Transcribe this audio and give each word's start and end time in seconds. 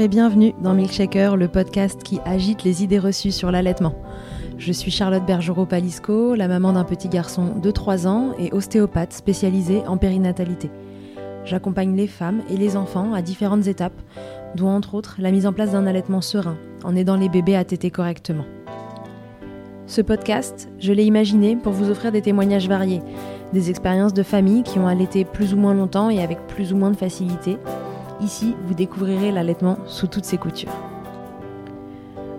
Et 0.00 0.06
bienvenue 0.06 0.54
dans 0.62 0.74
Milkshaker, 0.74 1.36
le 1.36 1.48
podcast 1.48 2.04
qui 2.04 2.20
agite 2.24 2.62
les 2.62 2.84
idées 2.84 3.00
reçues 3.00 3.32
sur 3.32 3.50
l'allaitement. 3.50 3.96
Je 4.56 4.70
suis 4.70 4.92
Charlotte 4.92 5.26
Bergerot-Palisco, 5.26 6.36
la 6.36 6.46
maman 6.46 6.74
d'un 6.74 6.84
petit 6.84 7.08
garçon 7.08 7.56
de 7.60 7.70
3 7.72 8.06
ans 8.06 8.30
et 8.38 8.52
ostéopathe 8.52 9.12
spécialisée 9.12 9.82
en 9.88 9.96
périnatalité. 9.96 10.70
J'accompagne 11.44 11.96
les 11.96 12.06
femmes 12.06 12.42
et 12.48 12.56
les 12.56 12.76
enfants 12.76 13.12
à 13.12 13.22
différentes 13.22 13.66
étapes, 13.66 14.00
dont 14.54 14.68
entre 14.68 14.94
autres 14.94 15.16
la 15.18 15.32
mise 15.32 15.46
en 15.46 15.52
place 15.52 15.72
d'un 15.72 15.84
allaitement 15.84 16.20
serein, 16.20 16.58
en 16.84 16.94
aidant 16.94 17.16
les 17.16 17.28
bébés 17.28 17.56
à 17.56 17.64
téter 17.64 17.90
correctement. 17.90 18.44
Ce 19.88 20.00
podcast, 20.00 20.68
je 20.78 20.92
l'ai 20.92 21.06
imaginé 21.06 21.56
pour 21.56 21.72
vous 21.72 21.90
offrir 21.90 22.12
des 22.12 22.22
témoignages 22.22 22.68
variés, 22.68 23.02
des 23.52 23.68
expériences 23.68 24.14
de 24.14 24.22
familles 24.22 24.62
qui 24.62 24.78
ont 24.78 24.86
allaité 24.86 25.24
plus 25.24 25.54
ou 25.54 25.56
moins 25.56 25.74
longtemps 25.74 26.08
et 26.08 26.22
avec 26.22 26.46
plus 26.46 26.72
ou 26.72 26.76
moins 26.76 26.92
de 26.92 26.96
facilité. 26.96 27.58
Ici, 28.20 28.56
vous 28.66 28.74
découvrirez 28.74 29.30
l'allaitement 29.30 29.78
sous 29.86 30.08
toutes 30.08 30.24
ses 30.24 30.38
coutures. 30.38 30.72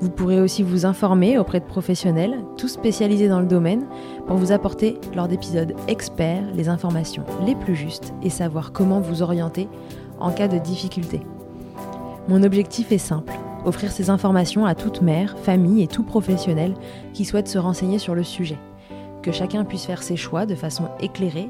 Vous 0.02 0.10
pourrez 0.10 0.40
aussi 0.40 0.64
vous 0.64 0.86
informer 0.86 1.38
auprès 1.38 1.60
de 1.60 1.66
professionnels, 1.66 2.38
tous 2.58 2.70
spécialisés 2.70 3.28
dans 3.28 3.42
le 3.42 3.46
domaine, 3.46 3.86
pour 4.28 4.38
vous 4.38 4.54
apporter, 4.54 4.98
lors 5.14 5.28
d'épisodes 5.28 5.74
experts, 5.88 6.44
les 6.54 6.70
informations 6.70 7.26
les 7.46 7.56
plus 7.56 7.76
justes 7.76 8.14
et 8.24 8.30
savoir 8.30 8.72
comment 8.72 9.02
vous 9.02 9.22
orienter 9.22 9.68
en 10.20 10.32
cas 10.32 10.48
de 10.48 10.58
difficulté. 10.58 11.22
Mon 12.30 12.44
objectif 12.44 12.92
est 12.92 12.98
simple, 12.98 13.34
offrir 13.66 13.92
ces 13.92 14.10
informations 14.10 14.66
à 14.66 14.76
toute 14.76 15.02
mère, 15.02 15.38
famille 15.40 15.84
et 15.84 15.88
tout 15.88 16.04
professionnel 16.04 16.76
qui 17.14 17.26
souhaite 17.26 17.48
se 17.48 17.58
renseigner 17.58 18.00
sur 18.00 18.16
le 18.16 18.24
sujet. 18.24 18.58
Que 19.22 19.32
chacun 19.34 19.66
puisse 19.66 19.86
faire 19.86 20.04
ses 20.04 20.16
choix 20.16 20.46
de 20.46 20.56
façon 20.56 20.86
éclairée 21.02 21.50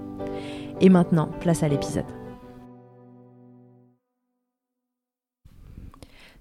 Et 0.83 0.89
maintenant, 0.89 1.29
place 1.39 1.61
à 1.61 1.67
l'épisode. 1.67 2.05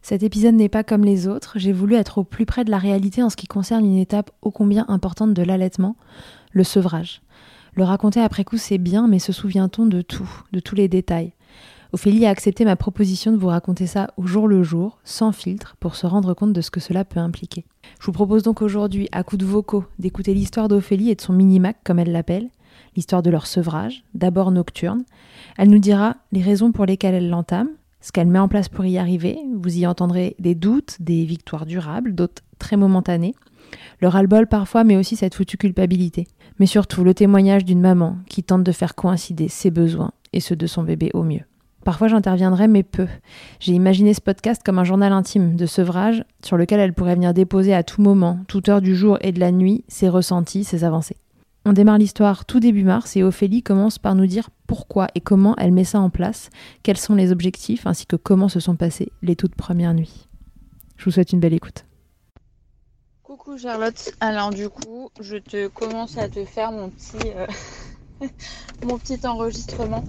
Cet 0.01 0.23
épisode 0.23 0.55
n'est 0.55 0.71
pas 0.71 0.83
comme 0.83 1.05
les 1.05 1.29
autres, 1.29 1.59
j'ai 1.59 1.73
voulu 1.73 1.95
être 1.95 2.19
au 2.19 2.25
plus 2.25 2.47
près 2.47 2.65
de 2.65 2.71
la 2.71 2.79
réalité 2.79 3.23
en 3.23 3.29
ce 3.29 3.37
qui 3.37 3.47
concerne 3.47 3.85
une 3.85 3.99
étape 3.99 4.31
ô 4.41 4.51
combien 4.51 4.87
importante 4.89 5.35
de 5.35 5.43
l'allaitement, 5.43 5.95
le 6.53 6.65
sevrage. 6.65 7.21
Le 7.75 7.85
raconter 7.85 8.21
après 8.21 8.45
coup 8.45 8.57
c'est 8.57 8.79
bien, 8.79 9.09
mais 9.09 9.19
se 9.19 9.33
souvient-on 9.33 9.85
de 9.85 10.01
tout, 10.01 10.29
de 10.53 10.61
tous 10.61 10.75
les 10.75 10.89
détails? 10.89 11.35
Ophélie 11.93 12.25
a 12.25 12.31
accepté 12.31 12.65
ma 12.65 12.77
proposition 12.77 13.33
de 13.33 13.37
vous 13.37 13.49
raconter 13.49 13.87
ça 13.87 14.09
au 14.17 14.27
jour 14.27 14.49
le 14.49 14.63
jour, 14.63 15.01
sans 15.05 15.33
filtre, 15.33 15.77
pour 15.81 15.97
se 15.97 16.07
rendre 16.07 16.33
compte 16.33 16.55
de 16.55 16.61
ce 16.63 16.71
que 16.71 16.81
cela 16.81 17.05
peut 17.05 17.21
impliquer. 17.21 17.67
Je 18.01 18.07
vous 18.07 18.13
propose 18.13 18.43
donc 18.43 18.63
aujourd'hui, 18.63 19.09
à 19.13 19.23
coups 19.23 19.41
de 19.41 19.47
vocaux, 19.47 19.85
d'écouter 19.99 20.33
l'histoire 20.33 20.69
d'Ophélie 20.69 21.11
et 21.11 21.15
de 21.15 21.21
son 21.21 21.35
mini-mac, 21.35 21.77
comme 21.85 21.99
elle 21.99 22.12
l'appelle, 22.12 22.49
l'histoire 22.97 23.23
de 23.23 23.31
leur 23.31 23.47
sevrage, 23.47 24.05
d'abord 24.15 24.51
nocturne. 24.51 25.05
Elle 25.56 25.71
nous 25.71 25.78
dira 25.78 26.17
les 26.33 26.43
raisons 26.43 26.73
pour 26.73 26.87
lesquelles 26.87 27.15
elle 27.15 27.31
l'entame, 27.31 27.69
ce 28.01 28.12
qu'elle 28.12 28.28
met 28.28 28.39
en 28.39 28.49
place 28.49 28.69
pour 28.69 28.84
y 28.84 28.99
arriver. 28.99 29.39
Vous 29.55 29.77
y 29.77 29.87
entendrez 29.87 30.37
des 30.39 30.55
doutes, 30.55 30.97
des 31.00 31.25
victoires 31.25 31.67
durables, 31.67 32.15
d'autres 32.15 32.43
très 32.59 32.77
momentanées. 32.77 33.34
Le 34.00 34.09
ras-le-bol 34.09 34.47
parfois, 34.47 34.84
mais 34.84 34.97
aussi 34.97 35.17
cette 35.17 35.34
foutue 35.34 35.56
culpabilité. 35.56 36.27
Mais 36.59 36.67
surtout 36.67 37.05
le 37.05 37.15
témoignage 37.15 37.65
d'une 37.65 37.81
maman 37.81 38.17
qui 38.29 38.43
tente 38.43 38.65
de 38.65 38.73
faire 38.73 38.95
coïncider 38.95 39.49
ses 39.49 39.71
besoins 39.71 40.12
et 40.33 40.41
ceux 40.41 40.56
de 40.56 40.67
son 40.67 40.83
bébé 40.83 41.11
au 41.15 41.23
mieux. 41.23 41.43
Parfois 41.84 42.09
j'interviendrai, 42.09 42.69
mais 42.69 42.83
peu. 42.83 43.06
J'ai 43.59 43.73
imaginé 43.73 44.12
ce 44.12 44.21
podcast 44.21 44.62
comme 44.65 44.79
un 44.79 44.84
journal 44.84 45.12
intime 45.12 45.56
de 45.56 45.67
sevrage 45.67 46.25
sur 46.45 46.56
lequel 46.56 46.81
elle 46.81 46.93
pourrait 46.93 47.15
venir 47.15 47.33
déposer 47.33 47.73
à 47.73 47.83
tout 47.83 48.03
moment, 48.03 48.39
toute 48.49 48.69
heure 48.69 48.83
du 48.83 48.95
jour 48.95 49.17
et 49.23 49.33
de 49.33 49.41
la 49.41 49.50
nuit, 49.50 49.84
ses 49.89 50.09
ressentis, 50.09 50.65
ses 50.65 50.84
avancées. 50.84 51.17
On 51.66 51.75
démarre 51.75 51.98
l'histoire 51.98 52.47
tout 52.47 52.59
début 52.59 52.84
mars 52.84 53.16
et 53.16 53.22
Ophélie 53.22 53.62
commence 53.62 53.98
par 53.98 54.15
nous 54.15 54.26
dire 54.26 54.48
pourquoi 54.66 55.09
et 55.15 55.21
comment 55.21 55.54
elle 55.56 55.72
met 55.72 55.84
ça 55.84 56.00
en 56.00 56.09
place, 56.09 56.48
quels 56.82 56.97
sont 56.97 57.15
les 57.15 57.32
objectifs 57.32 57.87
ainsi 57.87 58.06
que 58.06 58.16
comment 58.16 58.48
se 58.48 58.60
sont 58.60 58.76
passées 58.76 59.12
les 59.22 59.37
toutes 59.37 59.54
premières 59.54 59.93
nuits. 59.93 60.26
Je 60.97 61.04
vous 61.04 61.10
souhaite 61.10 61.32
une 61.32 61.41
belle 61.41 61.53
écoute. 61.53 61.84
Coucou 63.22 63.59
Charlotte, 63.59 64.15
alors 64.20 64.50
du 64.50 64.70
coup 64.70 65.10
je 65.20 65.37
te 65.37 65.69
commence 65.69 66.16
à 66.16 66.28
te 66.28 66.44
faire 66.44 66.72
mon 66.72 66.88
petit... 66.88 67.28
Euh, 67.37 67.47
mon 68.84 68.99
petit 68.99 69.26
enregistrement. 69.26 70.04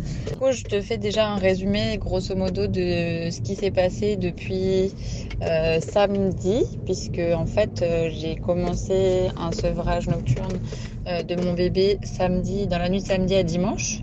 je 0.51 0.63
te 0.63 0.81
fais 0.81 0.97
déjà 0.97 1.27
un 1.27 1.35
résumé 1.35 1.97
grosso 1.97 2.35
modo 2.35 2.67
de 2.67 3.29
ce 3.31 3.41
qui 3.41 3.55
s'est 3.55 3.71
passé 3.71 4.15
depuis 4.15 4.93
euh, 5.41 5.79
samedi, 5.79 6.63
puisque 6.85 7.21
en 7.35 7.45
fait 7.45 7.81
euh, 7.81 8.09
j'ai 8.11 8.35
commencé 8.35 9.29
un 9.37 9.51
sevrage 9.51 10.07
nocturne 10.07 10.59
de 11.05 11.35
mon 11.41 11.53
bébé 11.53 11.99
samedi, 12.03 12.67
dans 12.67 12.77
la 12.77 12.89
nuit 12.89 13.01
samedi 13.01 13.35
à 13.35 13.43
dimanche. 13.43 13.99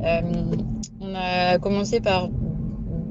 on 0.00 1.14
a 1.14 1.58
commencé 1.58 2.00
par 2.00 2.28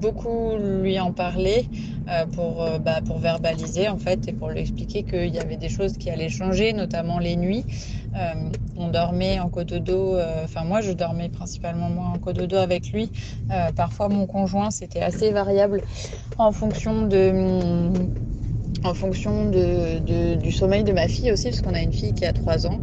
beaucoup 0.03 0.57
lui 0.57 0.99
en 0.99 1.13
parler 1.13 1.66
euh, 2.09 2.25
pour, 2.25 2.61
euh, 2.61 2.77
bah, 2.77 2.99
pour 3.05 3.19
verbaliser 3.19 3.88
en 3.88 3.97
fait 3.97 4.27
et 4.27 4.33
pour 4.33 4.49
lui 4.49 4.59
expliquer 4.59 5.03
qu'il 5.03 5.33
y 5.33 5.39
avait 5.39 5.55
des 5.55 5.69
choses 5.69 5.97
qui 5.97 6.09
allaient 6.09 6.27
changer, 6.27 6.73
notamment 6.73 7.19
les 7.19 7.38
nuits. 7.38 7.66
Euh, 8.13 8.33
on 8.75 8.89
dormait 8.89 9.39
en 9.39 9.49
cododo, 9.49 10.19
enfin 10.43 10.66
moi 10.66 10.81
je 10.81 10.91
dormais 10.91 11.29
principalement 11.29 11.89
moi 11.89 12.07
en 12.13 12.19
cododo 12.19 12.57
avec 12.57 12.91
lui. 12.91 13.11
parfois 13.75 14.09
mon 14.09 14.27
conjoint 14.27 14.72
c'était 14.72 15.01
assez 15.01 15.31
variable 15.31 15.81
en 16.38 16.51
fonction 16.51 17.07
de 17.07 17.89
en 18.83 18.94
fonction 18.94 19.49
du 19.49 20.51
sommeil 20.51 20.83
de 20.83 20.91
ma 20.91 21.07
fille 21.07 21.31
aussi, 21.31 21.49
parce 21.49 21.61
qu'on 21.61 21.73
a 21.73 21.81
une 21.81 21.94
fille 21.94 22.13
qui 22.13 22.25
a 22.25 22.33
3 22.33 22.67
ans, 22.67 22.79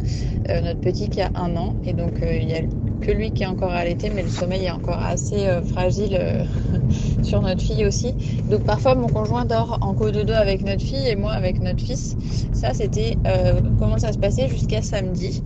notre 0.48 0.80
petit 0.80 1.08
qui 1.08 1.20
a 1.20 1.30
1 1.34 1.56
an, 1.56 1.76
et 1.84 1.92
donc 1.92 2.14
il 2.22 2.48
y 2.48 2.54
a 2.54 2.62
que 3.00 3.10
lui 3.10 3.30
qui 3.32 3.42
est 3.42 3.46
encore 3.46 3.72
allaité, 3.72 4.10
mais 4.10 4.22
le 4.22 4.28
sommeil 4.28 4.66
est 4.66 4.70
encore 4.70 5.02
assez 5.02 5.46
euh, 5.46 5.62
fragile 5.62 6.16
euh, 6.20 6.44
sur 7.22 7.40
notre 7.40 7.62
fille 7.62 7.86
aussi. 7.86 8.14
Donc 8.50 8.64
parfois 8.64 8.94
mon 8.94 9.08
conjoint 9.08 9.44
dort 9.44 9.78
en 9.80 9.94
co-dodo 9.94 10.32
avec 10.32 10.62
notre 10.64 10.82
fille 10.82 11.08
et 11.08 11.16
moi 11.16 11.32
avec 11.32 11.60
notre 11.60 11.80
fils. 11.80 12.16
Ça 12.52 12.74
c'était 12.74 13.16
euh, 13.26 13.60
comment 13.78 13.98
ça 13.98 14.12
se 14.12 14.18
passait 14.18 14.48
jusqu'à 14.48 14.82
samedi. 14.82 15.42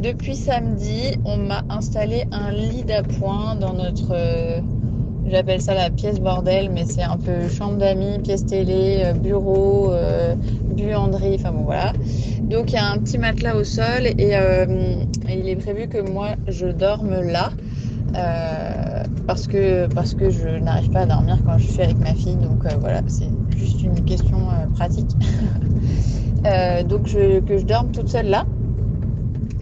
Depuis 0.00 0.36
samedi, 0.36 1.16
on 1.24 1.36
m'a 1.36 1.64
installé 1.68 2.24
un 2.32 2.50
lit 2.50 2.82
d'appoint 2.82 3.54
dans 3.54 3.72
notre 3.72 4.16
J'appelle 5.32 5.62
ça 5.62 5.74
la 5.74 5.88
pièce 5.88 6.20
bordel, 6.20 6.70
mais 6.70 6.84
c'est 6.84 7.02
un 7.02 7.16
peu 7.16 7.48
chambre 7.48 7.78
d'amis, 7.78 8.18
pièce 8.18 8.44
télé, 8.44 9.12
bureau, 9.16 9.90
buanderie, 10.76 11.36
enfin 11.36 11.52
bon 11.52 11.62
voilà. 11.62 11.94
Donc 12.50 12.72
il 12.72 12.74
y 12.74 12.78
a 12.78 12.86
un 12.86 12.98
petit 12.98 13.16
matelas 13.16 13.56
au 13.56 13.64
sol 13.64 14.06
et, 14.06 14.36
euh, 14.36 14.96
il 15.26 15.48
est 15.48 15.56
prévu 15.56 15.88
que 15.88 15.98
moi 15.98 16.30
je 16.48 16.66
dorme 16.66 17.22
là 17.22 17.50
euh, 18.14 19.02
parce 19.26 19.46
que 19.46 19.86
parce 19.86 20.14
que 20.14 20.28
je 20.28 20.48
n'arrive 20.48 20.90
pas 20.90 21.00
à 21.00 21.06
dormir 21.06 21.38
quand 21.46 21.56
je 21.56 21.66
suis 21.66 21.82
avec 21.82 21.98
ma 21.98 22.14
fille. 22.14 22.36
Donc 22.36 22.66
euh, 22.66 22.76
voilà, 22.78 23.00
c'est 23.06 23.30
juste 23.56 23.82
une 23.82 24.04
question 24.04 24.48
pratique. 24.74 25.16
donc 26.88 27.04
que 27.04 27.56
je 27.58 27.64
dorme 27.64 27.90
toute 27.90 28.10
seule 28.10 28.26
là. 28.26 28.44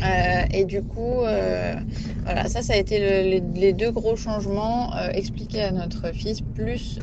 Et 0.03 0.65
du 0.65 0.83
coup, 0.83 1.21
voilà, 1.21 2.49
ça, 2.49 2.63
ça 2.63 2.75
a 2.75 2.77
été 2.77 3.41
les, 3.41 3.73
deux 3.73 3.91
gros 3.93 4.17
changements 4.17 4.97
expliqués 5.13 5.63
à 5.63 5.73
notre 5.73 6.13
fils, 6.13 6.41
plus 6.41 6.99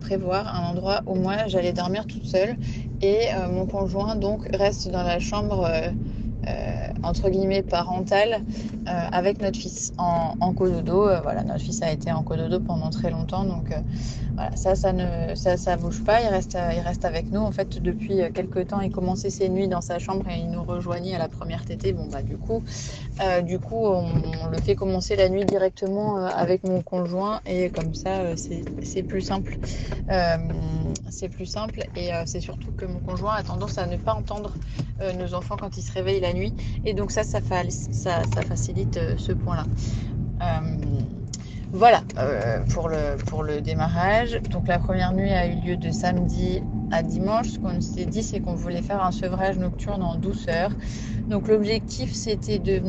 prévoir 0.00 0.54
un 0.54 0.68
endroit 0.70 1.02
où 1.06 1.14
moi 1.14 1.46
j'allais 1.46 1.72
dormir 1.72 2.06
toute 2.06 2.24
seule. 2.24 2.56
Et 3.00 3.32
euh, 3.34 3.48
mon 3.48 3.66
conjoint 3.66 4.16
donc 4.16 4.46
reste 4.52 4.88
dans 4.88 5.02
la 5.02 5.20
chambre 5.20 5.64
euh, 5.64 5.90
euh, 5.90 5.92
entre 7.02 7.30
guillemets 7.30 7.62
parentale 7.62 8.42
avec 8.86 9.40
notre 9.40 9.58
fils 9.58 9.92
en, 9.98 10.34
en 10.40 10.52
cododo. 10.52 11.08
voilà, 11.22 11.42
notre 11.44 11.60
fils 11.60 11.82
a 11.82 11.90
été 11.92 12.10
en 12.12 12.22
cododo 12.22 12.60
pendant 12.60 12.90
très 12.90 13.10
longtemps, 13.10 13.44
donc 13.44 13.72
voilà, 14.34 14.56
ça, 14.56 14.74
ça 14.74 14.92
ne, 14.92 15.34
ça, 15.34 15.56
ça 15.56 15.76
bouge 15.76 16.02
pas. 16.04 16.22
Il 16.22 16.28
reste, 16.28 16.56
il 16.74 16.80
reste 16.80 17.04
avec 17.04 17.30
nous. 17.30 17.40
En 17.40 17.50
fait, 17.50 17.82
depuis 17.82 18.20
quelques 18.32 18.68
temps, 18.68 18.80
il 18.80 18.90
commençait 18.90 19.30
ses 19.30 19.48
nuits 19.48 19.68
dans 19.68 19.80
sa 19.80 19.98
chambre 19.98 20.28
et 20.28 20.38
il 20.38 20.50
nous 20.50 20.62
rejoignait 20.62 21.14
à 21.14 21.18
la 21.18 21.28
première 21.28 21.64
tétée. 21.64 21.92
Bon 21.92 22.06
bah 22.06 22.22
du 22.22 22.36
coup, 22.36 22.62
du 23.44 23.58
coup, 23.58 23.86
on, 23.86 24.06
le 24.50 24.58
fait 24.58 24.74
commencer 24.74 25.16
la 25.16 25.28
nuit 25.28 25.44
directement 25.44 26.16
avec 26.26 26.64
mon 26.64 26.82
conjoint 26.82 27.40
et 27.46 27.70
comme 27.70 27.94
ça, 27.94 28.36
c'est 28.36 29.02
plus 29.02 29.22
simple 29.22 29.58
c'est 31.10 31.28
plus 31.28 31.46
simple 31.46 31.80
et 31.96 32.14
euh, 32.14 32.22
c'est 32.26 32.40
surtout 32.40 32.70
que 32.72 32.84
mon 32.84 33.00
conjoint 33.00 33.34
a 33.34 33.42
tendance 33.42 33.78
à 33.78 33.86
ne 33.86 33.96
pas 33.96 34.14
entendre 34.14 34.52
euh, 35.00 35.12
nos 35.12 35.34
enfants 35.34 35.56
quand 35.58 35.76
ils 35.76 35.82
se 35.82 35.92
réveillent 35.92 36.20
la 36.20 36.32
nuit 36.32 36.37
et 36.84 36.94
donc 36.94 37.10
ça, 37.10 37.22
ça, 37.24 37.40
facilite 37.40 38.96
euh, 38.96 39.14
ce 39.16 39.32
point-là. 39.32 39.64
Voilà 41.70 42.02
pour, 42.70 42.88
le, 42.88 43.16
pour 43.26 43.42
le 43.42 43.60
démarrage. 43.60 44.40
Donc 44.50 44.66
la 44.68 44.78
première 44.78 45.12
nuit 45.12 45.30
a 45.30 45.46
eu 45.46 45.60
lieu 45.60 45.76
de 45.76 45.90
samedi 45.90 46.62
à 46.90 47.02
dimanche. 47.02 47.48
Ce 47.48 47.58
qu'on 47.58 47.78
s'est 47.82 48.06
dit, 48.06 48.22
c'est 48.22 48.40
qu'on 48.40 48.54
voulait 48.54 48.80
faire 48.80 49.04
un 49.04 49.12
sevrage 49.12 49.58
nocturne 49.58 50.02
en 50.02 50.14
douceur. 50.14 50.70
Donc 51.28 51.46
l'objectif, 51.46 52.14
c'était 52.14 52.58
de 52.58 52.80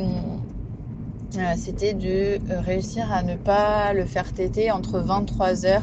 euh, 1.37 1.53
c'était 1.57 1.93
de 1.93 2.39
euh, 2.49 2.59
réussir 2.59 3.11
à 3.11 3.21
ne 3.21 3.35
pas 3.35 3.93
le 3.93 4.05
faire 4.05 4.33
téter 4.33 4.71
entre 4.71 4.99
23h 4.99 5.81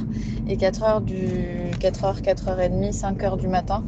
et 0.48 0.56
4h 0.56 1.04
du 1.04 1.65
4h, 1.78 2.22
4h30, 2.22 2.92
5h 2.92 3.38
du 3.38 3.48
matin, 3.48 3.84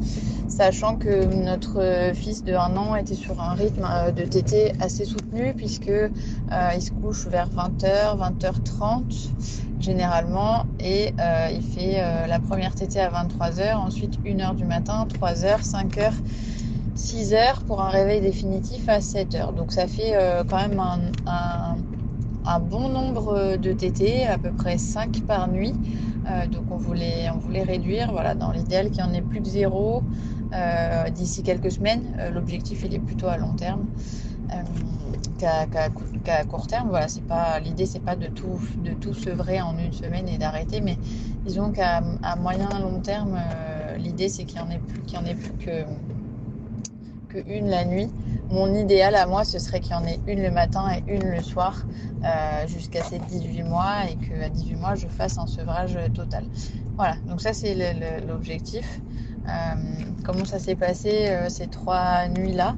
sachant 0.47 0.95
que 0.95 1.25
notre 1.25 2.11
fils 2.13 2.43
de 2.43 2.53
1 2.53 2.77
an 2.77 2.95
était 2.95 3.15
sur 3.15 3.41
un 3.41 3.53
rythme 3.53 3.87
euh, 3.89 4.11
de 4.11 4.23
tété 4.23 4.73
assez 4.79 5.05
soutenu 5.05 5.53
puisque 5.55 5.91
il 5.91 6.81
se 6.81 6.91
couche 6.91 7.27
vers 7.27 7.49
20h, 7.49 8.17
20h30 8.17 9.29
généralement 9.79 10.65
et 10.79 11.13
il 11.51 11.61
fait 11.61 12.01
la 12.27 12.39
première 12.39 12.75
tétée 12.75 12.99
à 12.99 13.09
23h, 13.09 13.75
ensuite 13.75 14.19
1h 14.23 14.55
du 14.55 14.65
matin, 14.65 15.07
3h, 15.09 15.63
5h 15.63 16.11
6 16.99 17.33
heures 17.33 17.61
pour 17.65 17.81
un 17.81 17.87
réveil 17.87 18.19
définitif 18.19 18.89
à 18.89 18.99
7 18.99 19.35
heures. 19.35 19.53
Donc 19.53 19.71
ça 19.71 19.87
fait 19.87 20.15
euh, 20.15 20.43
quand 20.43 20.57
même 20.57 20.79
un, 20.79 22.59
bon 22.59 22.89
nombre 22.89 23.57
de 23.57 23.71
TT, 23.71 24.25
à 24.25 24.37
peu 24.37 24.51
près 24.51 24.77
5 24.77 25.21
par 25.21 25.47
nuit. 25.47 25.73
Euh, 26.29 26.47
donc 26.47 26.71
on 26.71 26.77
voulait, 26.77 27.29
réduire, 27.63 28.11
voilà, 28.11 28.35
dans 28.35 28.51
l'idéal 28.51 28.91
qu'il 28.91 29.03
n'y 29.03 29.09
en 29.09 29.13
ait 29.13 29.21
plus 29.21 29.39
de 29.39 29.45
zéro 29.45 30.03
euh, 30.53 31.09
d'ici 31.09 31.43
quelques 31.43 31.71
semaines. 31.71 32.15
L'objectif 32.33 32.83
il 32.83 32.93
est 32.93 32.99
plutôt 32.99 33.27
à 33.27 33.37
long 33.37 33.55
terme. 33.55 33.85
qu'à 35.37 36.43
court 36.45 36.67
terme, 36.67 36.89
voilà, 36.89 37.07
c'est 37.07 37.25
pas 37.25 37.59
l'idée, 37.59 37.85
c'est 37.85 38.03
pas 38.03 38.15
de 38.15 38.27
tout 38.27 38.61
de 38.77 38.93
tout 38.93 39.13
sevrer 39.13 39.61
en 39.61 39.77
une 39.77 39.93
semaine 39.93 40.27
et 40.27 40.37
d'arrêter, 40.37 40.81
mais 40.81 40.97
disons 41.45 41.71
qu'à 41.71 42.01
moyen 42.37 42.69
long 42.79 42.99
terme, 43.01 43.39
l'idée 43.97 44.29
c'est 44.29 44.45
qu'il 44.45 44.59
y 44.59 44.63
en 44.63 44.69
ait 44.69 44.79
plus, 44.79 45.01
qu'il 45.03 45.19
en 45.19 45.25
ait 45.25 45.35
plus 45.35 45.53
que 45.57 45.85
une 47.35 47.69
la 47.69 47.85
nuit. 47.85 48.09
Mon 48.49 48.73
idéal 48.73 49.15
à 49.15 49.27
moi, 49.27 49.43
ce 49.43 49.59
serait 49.59 49.79
qu'il 49.79 49.91
y 49.91 49.95
en 49.95 50.05
ait 50.05 50.19
une 50.27 50.41
le 50.41 50.49
matin 50.49 50.87
et 50.91 51.13
une 51.13 51.29
le 51.29 51.41
soir 51.41 51.85
euh, 52.23 52.67
jusqu'à 52.67 53.03
ces 53.03 53.19
18 53.19 53.63
mois 53.63 54.05
et 54.09 54.15
qu'à 54.15 54.49
18 54.49 54.75
mois, 54.75 54.95
je 54.95 55.07
fasse 55.07 55.37
un 55.37 55.45
sevrage 55.45 55.97
total. 56.13 56.45
Voilà, 56.95 57.15
donc 57.27 57.41
ça 57.41 57.53
c'est 57.53 57.75
l'objectif. 58.27 59.01
Euh, 59.47 59.51
comment 60.23 60.45
ça 60.45 60.59
s'est 60.59 60.75
passé 60.75 61.27
euh, 61.27 61.49
ces 61.49 61.67
trois 61.67 62.27
nuits-là? 62.27 62.75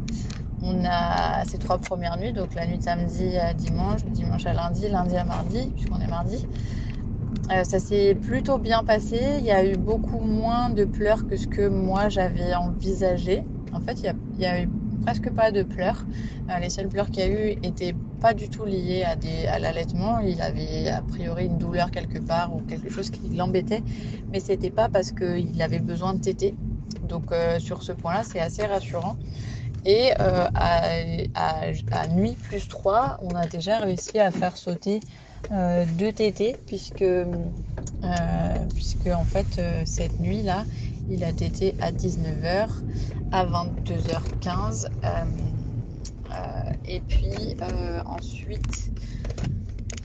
On 0.64 0.84
a 0.86 1.44
ces 1.46 1.58
trois 1.58 1.80
premières 1.80 2.18
nuits, 2.18 2.34
donc 2.34 2.54
la 2.54 2.68
nuit 2.68 2.78
de 2.78 2.84
samedi 2.84 3.38
à 3.38 3.54
dimanche, 3.54 4.04
dimanche 4.06 4.46
à 4.46 4.54
lundi, 4.54 4.90
lundi 4.90 5.18
à 5.18 5.24
mardi, 5.24 5.72
puisqu'on 5.74 6.00
est 6.00 6.08
mardi. 6.08 6.46
ça 7.64 7.80
s'est 7.80 8.14
plutôt 8.14 8.60
bien 8.60 8.84
passé. 8.84 9.38
Il 9.40 9.46
y 9.46 9.52
a 9.52 9.66
eu 9.66 9.76
beaucoup 9.76 10.20
moins 10.20 10.70
de 10.70 10.86
pleurs 10.86 11.26
que 11.26 11.36
ce 11.36 11.48
que 11.48 11.68
moi 11.68 12.10
j'avais 12.10 12.54
envisagé. 12.54 13.44
En 13.74 13.80
fait, 13.80 14.00
il 14.02 14.14
n'y 14.40 14.46
a, 14.46 14.64
eu 14.64 14.70
presque 15.04 15.30
pas 15.32 15.52
de 15.52 15.64
pleurs. 15.64 16.06
Euh, 16.50 16.60
les 16.60 16.70
seuls 16.70 16.88
pleurs 16.88 17.10
qu'il 17.10 17.24
y 17.24 17.26
a 17.26 17.30
eu 17.30 17.58
étaient 17.64 17.96
pas 18.20 18.34
du 18.34 18.50
tout 18.50 18.66
liés 18.66 19.04
à, 19.04 19.16
à 19.54 19.60
l'allaitement. 19.60 20.20
Il 20.20 20.42
avait 20.42 20.90
a 20.90 21.02
priori 21.02 21.46
une 21.46 21.58
douleur 21.58 21.92
quelque 21.92 22.20
part 22.20 22.56
ou 22.56 22.62
quelque 22.62 22.90
chose 22.90 23.10
qui 23.10 23.30
l'embêtait, 23.30 23.84
mais 24.32 24.40
c'était 24.40 24.70
pas 24.70 24.90
parce 24.90 25.12
qu'il 25.12 25.62
avait 25.62 25.80
besoin 25.80 26.14
de 26.14 26.20
téter. 26.20 26.56
Donc 27.08 27.32
euh, 27.32 27.60
sur 27.60 27.84
ce 27.84 27.92
point-là, 27.92 28.24
c'est 28.24 28.40
assez 28.40 28.66
rassurant. 28.66 29.18
Et 29.86 30.12
euh, 30.20 30.48
à, 30.54 32.08
nuit 32.10 32.36
plus 32.36 32.68
3, 32.68 33.18
on 33.22 33.30
a 33.30 33.48
déjà 33.48 33.80
réussi 33.80 34.20
à 34.20 34.30
faire 34.32 34.56
sauter 34.58 35.00
deux 35.50 36.14
tétés, 36.14 36.56
puisque, 36.66 37.06
puisque 38.76 39.08
en 39.08 39.26
fait, 39.26 39.62
cette 39.86 40.20
nuit-là, 40.20 40.66
il 41.10 41.24
a 41.24 41.34
tété 41.34 41.76
à 41.82 41.92
19h, 41.92 42.70
à 43.32 43.46
22h15. 43.46 44.86
Euh, 44.86 45.26
euh, 46.32 46.72
et 46.86 47.02
puis 47.02 47.58
euh, 47.62 48.02
ensuite, 48.06 48.92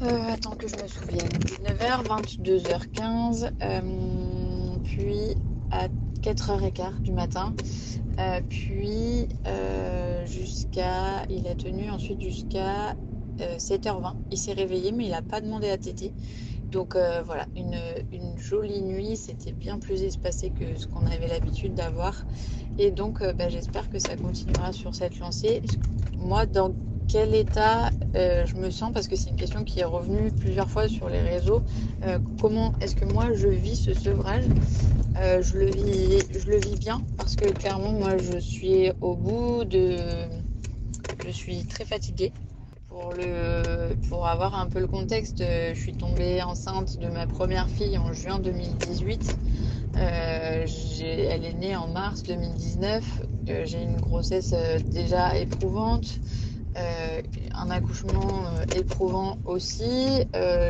attends 0.01 0.57
que 0.57 0.67
je 0.67 0.77
me 0.77 0.89
souvienne, 0.89 1.29
19h, 1.29 2.05
22h15, 2.05 3.53
puis 4.83 5.37
à 5.71 5.89
4h15 6.23 7.03
du 7.03 7.13
matin. 7.13 7.55
puis 8.49 9.29
jusqu'à, 10.27 11.25
il 11.31 11.47
a 11.47 11.55
tenu 11.55 11.89
ensuite 11.91 12.21
jusqu'à 12.21 12.97
7h20. 13.39 14.15
Il 14.31 14.39
s'est 14.39 14.53
réveillé, 14.53 14.93
mais 14.93 15.05
il 15.05 15.11
n'a 15.11 15.23
pas 15.23 15.41
demandé 15.41 15.71
à 15.71 15.79
téter. 15.79 16.13
Donc 16.71 16.97
euh, 16.97 17.23
voilà, 17.25 17.47
une, 17.57 17.77
jolie 18.37 18.83
nuit, 18.83 19.17
c'était 19.17 19.53
bien 19.53 19.79
plus 19.79 20.03
espacé 20.03 20.51
que 20.51 20.79
ce 20.79 20.87
qu'on 20.87 21.07
avait 21.07 21.29
l'habitude 21.29 21.75
d'avoir. 21.75 22.27
Et 22.79 22.91
donc 22.91 23.23
euh, 23.23 23.33
bah, 23.33 23.49
j'espère 23.49 23.89
que 23.89 23.99
ça 23.99 24.17
continuera 24.17 24.73
sur 24.73 24.95
cette 24.95 25.19
lancée. 25.19 25.63
Moi, 26.19 26.47
dans 26.47 26.75
quel 27.09 27.35
état 27.35 27.91
euh, 28.17 28.45
je 28.47 28.57
me 28.57 28.71
sens? 28.71 28.93
Parce 28.93 29.07
que 29.07 29.15
c'est 29.15 29.31
une 29.31 29.37
question 29.37 29.63
qui 29.63 29.81
est 29.81 29.85
revenue 29.85 30.33
plusieurs 30.33 30.69
fois 30.69 30.89
sur 30.89 31.09
les 31.09 31.21
réseaux. 31.21 31.63
comment 32.41 32.73
est-ce 32.81 32.97
que 32.97 33.05
moi 33.05 33.33
je 33.33 33.49
vis 33.49 33.77
ce 33.77 33.95
sevrage? 33.95 34.45
Je, 35.15 35.57
le 35.57 35.67
vis, 35.67 36.19
je 36.37 36.47
le 36.51 36.59
vis 36.59 36.77
bien? 36.77 37.01
Parce 37.17 37.37
que 37.37 37.49
clairement 37.49 37.93
moi 37.93 38.19
je 38.19 38.39
suis 38.39 38.91
au 39.01 39.15
bout 39.15 39.65
de... 39.65 39.97
Je 41.25 41.31
suis 41.31 41.65
très 41.65 41.85
fatiguée. 41.85 42.33
Pour, 44.09 44.27
avoir 44.27 44.55
un 44.55 44.67
peu 44.67 44.81
le 44.81 44.87
contexte, 44.87 45.41
euh, 45.43 45.75
je 45.75 45.81
suis 45.81 45.93
tombée 45.93 46.43
enceinte 46.43 46.99
de 46.99 47.09
ma 47.09 47.27
première 47.27 47.69
fille 47.69 47.99
en 47.99 48.13
juin 48.13 48.39
2018. 48.39 49.37
Euh, 49.97 50.67
elle 51.01 51.45
est 51.45 51.55
née 51.55 51.77
en 51.77 51.89
mars 51.89 52.23
2019. 52.23 53.23
Euh, 53.49 53.65
j'ai 53.67 53.83
une 53.83 54.01
grossesse 54.01 54.55
déjà 54.87 55.37
éprouvante. 55.37 56.21
Un 56.77 57.71
accouchement 57.71 58.45
éprouvant 58.75 59.39
aussi. 59.45 60.25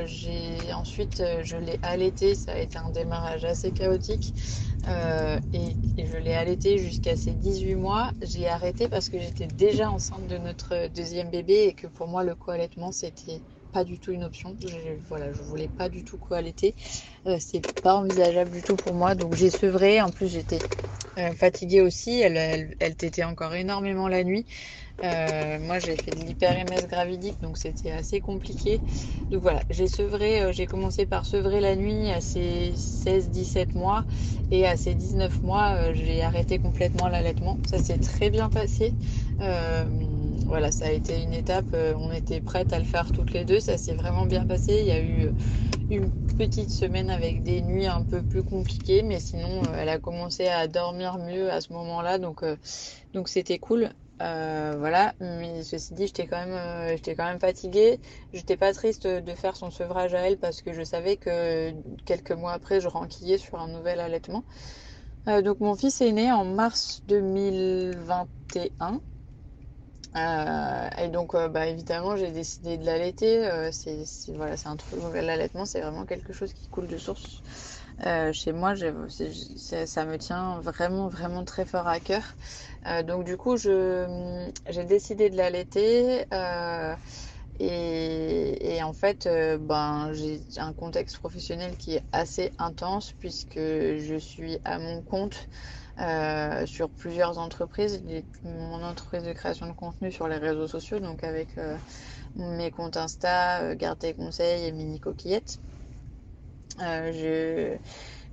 j'ai 0.06 0.73
ensuite 0.73 1.23
je 1.43 1.56
l'ai 1.56 1.79
allaité, 1.82 2.35
ça 2.35 2.53
a 2.53 2.58
été 2.58 2.79
un 2.79 2.91
démarrage 2.91 3.44
assez 3.44 3.73
chaotique. 3.73 4.32
Euh, 4.88 5.38
et, 5.52 5.76
je 5.99 6.16
l'ai 6.19 6.35
allaité 6.35 6.78
jusqu'à 6.78 7.16
ses 7.16 7.33
18 7.33 7.75
mois. 7.75 8.12
J'ai 8.23 8.49
arrêté 8.49 8.88
parce 8.88 9.09
que 9.09 9.19
j'étais 9.19 9.47
déjà 9.47 9.90
enceinte 9.90 10.26
de 10.26 10.38
notre 10.38 10.88
deuxième 10.88 11.31
bébé 11.31 11.64
et 11.64 11.73
que 11.73 11.87
pour 11.87 12.07
moi 12.07 12.23
le 12.23 12.35
co-allaitement 12.35 12.92
c'était 12.92 13.40
pas 13.73 13.83
du 13.83 13.99
tout 13.99 14.12
une 14.12 14.23
option. 14.23 14.57
Je, 14.61 14.69
voilà, 15.09 15.33
je 15.33 15.42
voulais 15.42 15.69
pas 15.69 15.88
du 15.88 16.04
tout 16.04 16.19
co-allaiter. 16.19 16.75
Euh, 17.26 17.38
c'est 17.40 17.64
pas 17.83 17.97
envisageable 17.97 18.50
du 18.50 18.62
tout 18.62 18.76
pour 18.76 18.95
moi. 18.95 19.14
Donc 19.14 19.35
j'ai 19.35 19.50
sevré. 19.50 20.00
En 20.00 20.11
plus 20.11 20.28
j'étais 20.28 20.61
euh, 21.19 21.33
fatiguée 21.33 21.81
aussi. 21.81 22.21
Elle, 22.21 22.37
elle, 22.37 22.76
elle 22.78 22.95
t'était 22.95 23.25
encore 23.25 23.54
énormément 23.54 24.09
la 24.09 24.23
nuit. 24.23 24.47
Euh, 25.05 25.59
moi, 25.61 25.79
j'ai 25.79 25.95
fait 25.95 26.11
de 26.12 26.25
l'hyper-MS 26.25 26.88
gravidique, 26.88 27.41
donc 27.43 27.59
c'était 27.59 27.91
assez 27.91 28.21
compliqué. 28.21 28.81
Donc 29.31 29.43
voilà, 29.43 29.61
j'ai 29.69 29.88
sevré, 29.88 30.43
euh, 30.43 30.53
j'ai 30.53 30.67
commencé 30.67 31.05
par 31.05 31.26
sevrer 31.26 31.61
la 31.61 31.76
nuit 31.76 32.11
à 32.11 32.21
ses 32.23 32.73
16-17 32.73 33.76
mois 33.76 34.05
et 34.50 34.67
à 34.67 34.76
ses 34.76 34.95
19 34.95 35.43
mois, 35.43 35.75
euh, 35.75 35.93
j'ai 35.95 36.23
arrêté 36.23 36.59
complètement 36.59 37.09
l'allaitement. 37.09 37.59
Ça 37.69 37.79
s'est 37.79 37.99
très 37.99 38.31
bien 38.31 38.49
passé. 38.49 38.95
voilà, 40.47 40.71
ça 40.71 40.87
a 40.87 40.91
été 40.91 41.21
une 41.23 41.35
étape, 41.35 41.67
on 41.75 42.12
était 42.12 42.41
prêtes 42.41 42.73
à 42.73 42.79
le 42.79 42.85
faire 42.85 43.11
toutes 43.12 43.33
les 43.33 43.45
deux, 43.45 43.61
ça 43.61 43.76
s'est 43.76 43.95
vraiment 43.95 44.25
bien 44.25 44.47
passé. 44.47 44.79
Il 44.81 44.87
y 44.87 44.93
a 44.93 45.00
eu 45.00 45.31
une 45.91 46.11
petite 46.38 46.71
semaine 46.71 47.11
avec 47.11 47.43
des 47.43 47.61
nuits 47.61 47.87
un 47.87 48.03
peu 48.03 48.23
plus 48.23 48.43
compliquées, 48.45 49.03
mais 49.03 49.21
sinon, 49.21 49.61
elle 49.76 49.88
a 49.88 49.99
commencé 49.99 50.47
à 50.47 50.69
dormir 50.69 51.19
mieux 51.19 51.50
à 51.50 51.61
ce 51.61 51.73
moment-là, 51.73 52.19
donc 52.19 52.45
donc 53.12 53.29
c'était 53.29 53.59
cool. 53.59 53.91
Euh, 54.23 54.76
voilà, 54.78 55.14
mais 55.20 55.62
ceci 55.62 55.92
dit, 55.94 56.06
j'étais 56.06 56.26
quand 56.26 56.38
même, 56.38 56.52
euh, 56.54 56.90
j'étais 56.96 57.14
quand 57.14 57.25
même 57.26 57.40
fatiguée. 57.40 58.00
J'étais 58.32 58.56
pas 58.56 58.73
triste 58.73 59.06
de 59.06 59.35
faire 59.35 59.56
son 59.56 59.70
sevrage 59.70 60.14
à 60.14 60.20
elle 60.20 60.38
parce 60.38 60.62
que 60.62 60.73
je 60.73 60.82
savais 60.82 61.16
que 61.18 61.73
quelques 62.06 62.32
mois 62.32 62.52
après, 62.52 62.80
je 62.80 62.88
renquillais 62.88 63.38
sur 63.38 63.58
un 63.61 63.68
nouvel 63.68 64.00
allaitement. 64.00 64.44
Euh, 65.28 65.42
donc 65.42 65.61
mon 65.61 65.75
fils 65.76 66.00
est 66.00 66.12
né 66.12 66.32
en 66.32 66.44
mars 66.44 67.02
2021. 67.08 69.00
et 70.99 71.08
donc, 71.08 71.35
bah, 71.37 71.66
évidemment, 71.66 72.16
j'ai 72.16 72.30
décidé 72.30 72.78
de 72.78 72.87
l'allaiter. 72.87 73.70
c'est, 73.73 74.04
voilà, 74.28 74.56
c'est 74.56 74.68
un 74.68 74.76
truc. 74.76 74.99
L'allaitement, 75.14 75.66
c'est 75.66 75.80
vraiment 75.82 76.06
quelque 76.06 76.32
chose 76.32 76.54
qui 76.54 76.68
coule 76.68 76.87
de 76.87 76.96
source. 76.96 77.42
chez 78.32 78.52
moi, 78.52 78.75
ça 78.76 80.04
me 80.06 80.16
tient 80.16 80.58
vraiment, 80.61 81.08
vraiment 81.08 81.44
très 81.44 81.66
fort 81.66 81.87
à 81.87 82.00
cœur. 82.00 82.23
Euh, 82.87 83.02
donc 83.02 83.25
du 83.25 83.37
coup, 83.37 83.57
j'ai 83.57 84.85
décidé 84.85 85.31
de 85.31 85.37
l'allaiter. 85.37 86.25
Euh, 86.33 86.95
Et, 87.59 88.83
en 88.83 88.93
fait, 88.93 89.28
ben, 89.61 90.12
j'ai 90.12 90.40
un 90.59 90.73
contexte 90.75 91.19
professionnel 91.19 91.76
qui 91.76 91.95
est 91.97 92.05
assez 92.12 92.52
intense 92.59 93.12
puisque 93.19 93.59
je 93.59 94.16
suis 94.19 94.59
à 94.64 94.78
mon 94.78 95.02
compte 95.02 95.49
sur 96.66 96.90
plusieurs 96.90 97.38
entreprises. 97.38 98.02
Mon 98.45 98.83
entreprise 98.85 99.23
de 99.25 99.33
création 99.33 99.66
de 99.69 99.73
contenu 99.73 100.12
sur 100.12 100.28
les 100.28 100.37
réseaux 100.38 100.69
sociaux, 100.69 101.00
donc 101.00 101.25
avec 101.25 101.49
mes 102.37 102.71
comptes 102.71 102.97
Insta, 102.99 103.75
Garde 103.76 103.99
tes 103.99 104.14
conseils 104.14 104.66
et 104.66 104.73
Mini 104.73 105.00
Coquillette. 105.00 105.61
je 106.78 107.78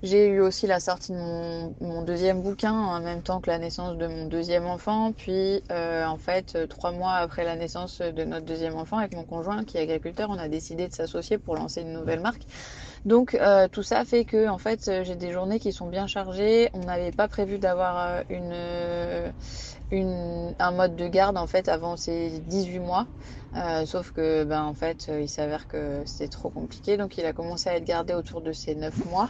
j'ai 0.04 0.28
eu 0.28 0.42
aussi 0.42 0.68
la 0.68 0.82
sortie 0.82 1.14
de 1.14 1.18
mon, 1.18 2.02
deuxième 2.02 2.42
bouquin 2.42 2.74
en 2.74 3.00
même 3.00 3.22
temps 3.22 3.40
que 3.40 3.50
la 3.50 3.58
naissance 3.58 3.98
de 3.98 4.06
mon 4.06 4.26
deuxième 4.26 4.66
enfant. 4.66 5.14
Puis, 5.14 5.64
euh, 5.72 6.06
en 6.06 6.18
fait, 6.18 6.68
trois 6.68 6.92
mois 6.92 7.14
après 7.14 7.46
la 7.46 7.56
naissance 7.56 8.02
de 8.02 8.24
notre 8.26 8.46
deuxième 8.46 8.76
enfant, 8.76 8.98
avec 8.98 9.16
mon 9.16 9.24
conjoint 9.24 9.64
qui 9.64 9.78
est 9.78 9.82
agriculteur, 9.82 10.30
on 10.30 10.38
a 10.38 10.50
décidé 10.50 10.90
de 10.90 10.94
s'associer 10.94 11.38
pour 11.38 11.56
lancer 11.56 11.82
une 11.82 11.94
nouvelle 11.94 12.20
marque. 12.20 12.42
Donc, 13.06 13.34
euh, 13.36 13.70
tout 13.70 13.84
ça 13.84 14.04
fait 14.04 14.26
que, 14.26 14.50
en 14.50 14.58
fait, 14.58 14.92
j'ai 15.04 15.16
des 15.16 15.32
journées 15.32 15.60
qui 15.60 15.72
sont 15.72 15.88
bien 15.88 16.06
chargées. 16.06 16.70
On 16.74 16.80
n'avait 16.80 17.12
pas 17.12 17.30
prévu 17.30 17.58
d'avoir 17.58 17.98
euh, 17.98 18.24
une, 18.30 19.34
une, 19.98 20.54
un 20.60 20.72
mode 20.72 20.98
de 20.98 21.08
garde 21.08 21.38
en 21.38 21.48
fait 21.48 21.70
avant 21.70 21.96
ces 21.96 22.40
18 22.42 22.80
mois. 22.80 23.08
sauf 23.86 24.12
que 24.12 24.44
ben 24.44 24.64
en 24.64 24.74
fait 24.74 25.10
il 25.22 25.30
s'avère 25.30 25.68
que 25.68 26.02
c'était 26.06 26.28
trop 26.28 26.50
compliqué 26.50 26.98
donc 26.98 27.18
il 27.20 27.26
a 27.26 27.34
commencé 27.34 27.70
à 27.70 27.76
être 27.76 27.86
gardé 27.86 28.16
autour 28.16 28.42
de 28.42 28.52
ces 28.52 28.74
9 28.76 29.06
mois. 29.06 29.30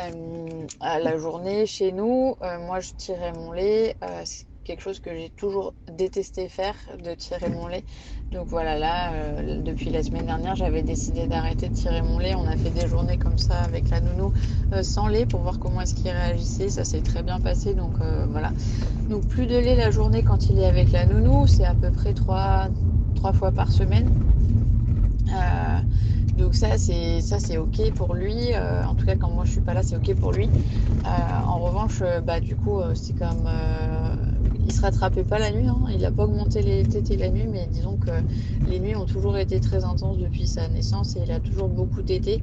Euh, 0.00 0.66
à 0.80 0.98
la 0.98 1.18
journée 1.18 1.66
chez 1.66 1.92
nous, 1.92 2.34
euh, 2.42 2.58
moi 2.58 2.80
je 2.80 2.90
tirais 2.96 3.32
mon 3.32 3.52
lait. 3.52 3.96
Euh, 4.02 4.22
c'est 4.24 4.46
quelque 4.64 4.82
chose 4.82 5.00
que 5.00 5.10
j'ai 5.14 5.30
toujours 5.30 5.74
détesté 5.90 6.48
faire, 6.48 6.74
de 7.02 7.14
tirer 7.14 7.48
mon 7.50 7.66
lait. 7.66 7.84
Donc 8.30 8.46
voilà, 8.46 8.78
là, 8.78 9.42
depuis 9.42 9.90
la 9.90 10.02
semaine 10.02 10.26
dernière, 10.26 10.54
j'avais 10.54 10.82
décidé 10.82 11.26
d'arrêter 11.26 11.68
de 11.68 11.74
tirer 11.74 12.02
mon 12.02 12.18
lait. 12.18 12.34
On 12.36 12.46
a 12.46 12.56
fait 12.56 12.70
des 12.70 12.86
journées 12.86 13.18
comme 13.18 13.38
ça 13.38 13.58
avec 13.62 13.90
la 13.90 14.00
nounou 14.00 14.32
sans 14.82 15.08
lait 15.08 15.26
pour 15.26 15.40
voir 15.40 15.58
comment 15.58 15.80
est-ce 15.80 15.94
qu'il 15.94 16.10
réagissait. 16.10 16.68
Ça 16.68 16.84
s'est 16.84 17.00
très 17.00 17.24
bien 17.24 17.40
passé, 17.40 17.74
donc 17.74 17.94
voilà. 18.28 18.52
Donc 19.08 19.26
plus 19.26 19.46
de 19.46 19.56
lait 19.56 19.74
la 19.74 19.90
journée 19.90 20.22
quand 20.22 20.48
il 20.48 20.60
est 20.60 20.66
avec 20.66 20.92
la 20.92 21.04
nounou, 21.06 21.48
c'est 21.48 21.64
à 21.64 21.74
peu 21.74 21.90
près 21.90 22.14
trois, 22.14 22.68
trois 23.16 23.32
fois 23.32 23.50
par 23.50 23.72
semaine. 23.72 24.08
Donc 26.40 26.54
ça 26.54 26.78
c'est 26.78 27.20
ça 27.20 27.38
c'est 27.38 27.58
ok 27.58 27.92
pour 27.94 28.14
lui. 28.14 28.54
Euh, 28.54 28.84
en 28.86 28.94
tout 28.94 29.04
cas 29.04 29.16
quand 29.16 29.30
moi 29.30 29.44
je 29.44 29.50
suis 29.52 29.60
pas 29.60 29.74
là 29.74 29.82
c'est 29.82 29.96
ok 29.96 30.14
pour 30.18 30.32
lui. 30.32 30.50
Euh, 31.06 31.08
en 31.10 31.60
revanche 31.60 32.00
euh, 32.02 32.20
bah 32.22 32.40
du 32.40 32.56
coup 32.56 32.80
c'est 32.94 33.14
comme 33.14 33.46
il 34.66 34.72
se 34.72 34.80
rattrapait 34.80 35.24
pas 35.24 35.38
la 35.38 35.50
nuit. 35.50 35.68
Hein. 35.68 35.80
Il 35.94 36.04
a 36.04 36.10
pas 36.10 36.24
augmenté 36.24 36.62
les 36.62 36.82
tétés 36.84 37.16
la 37.16 37.28
nuit 37.28 37.46
mais 37.46 37.66
disons 37.66 37.96
que 37.96 38.10
les 38.66 38.78
nuits 38.78 38.96
ont 38.96 39.06
toujours 39.06 39.36
été 39.38 39.60
très 39.60 39.84
intenses 39.84 40.18
depuis 40.18 40.46
sa 40.46 40.68
naissance 40.68 41.16
et 41.16 41.20
il 41.24 41.32
a 41.32 41.40
toujours 41.40 41.68
beaucoup 41.68 42.02
tété. 42.02 42.42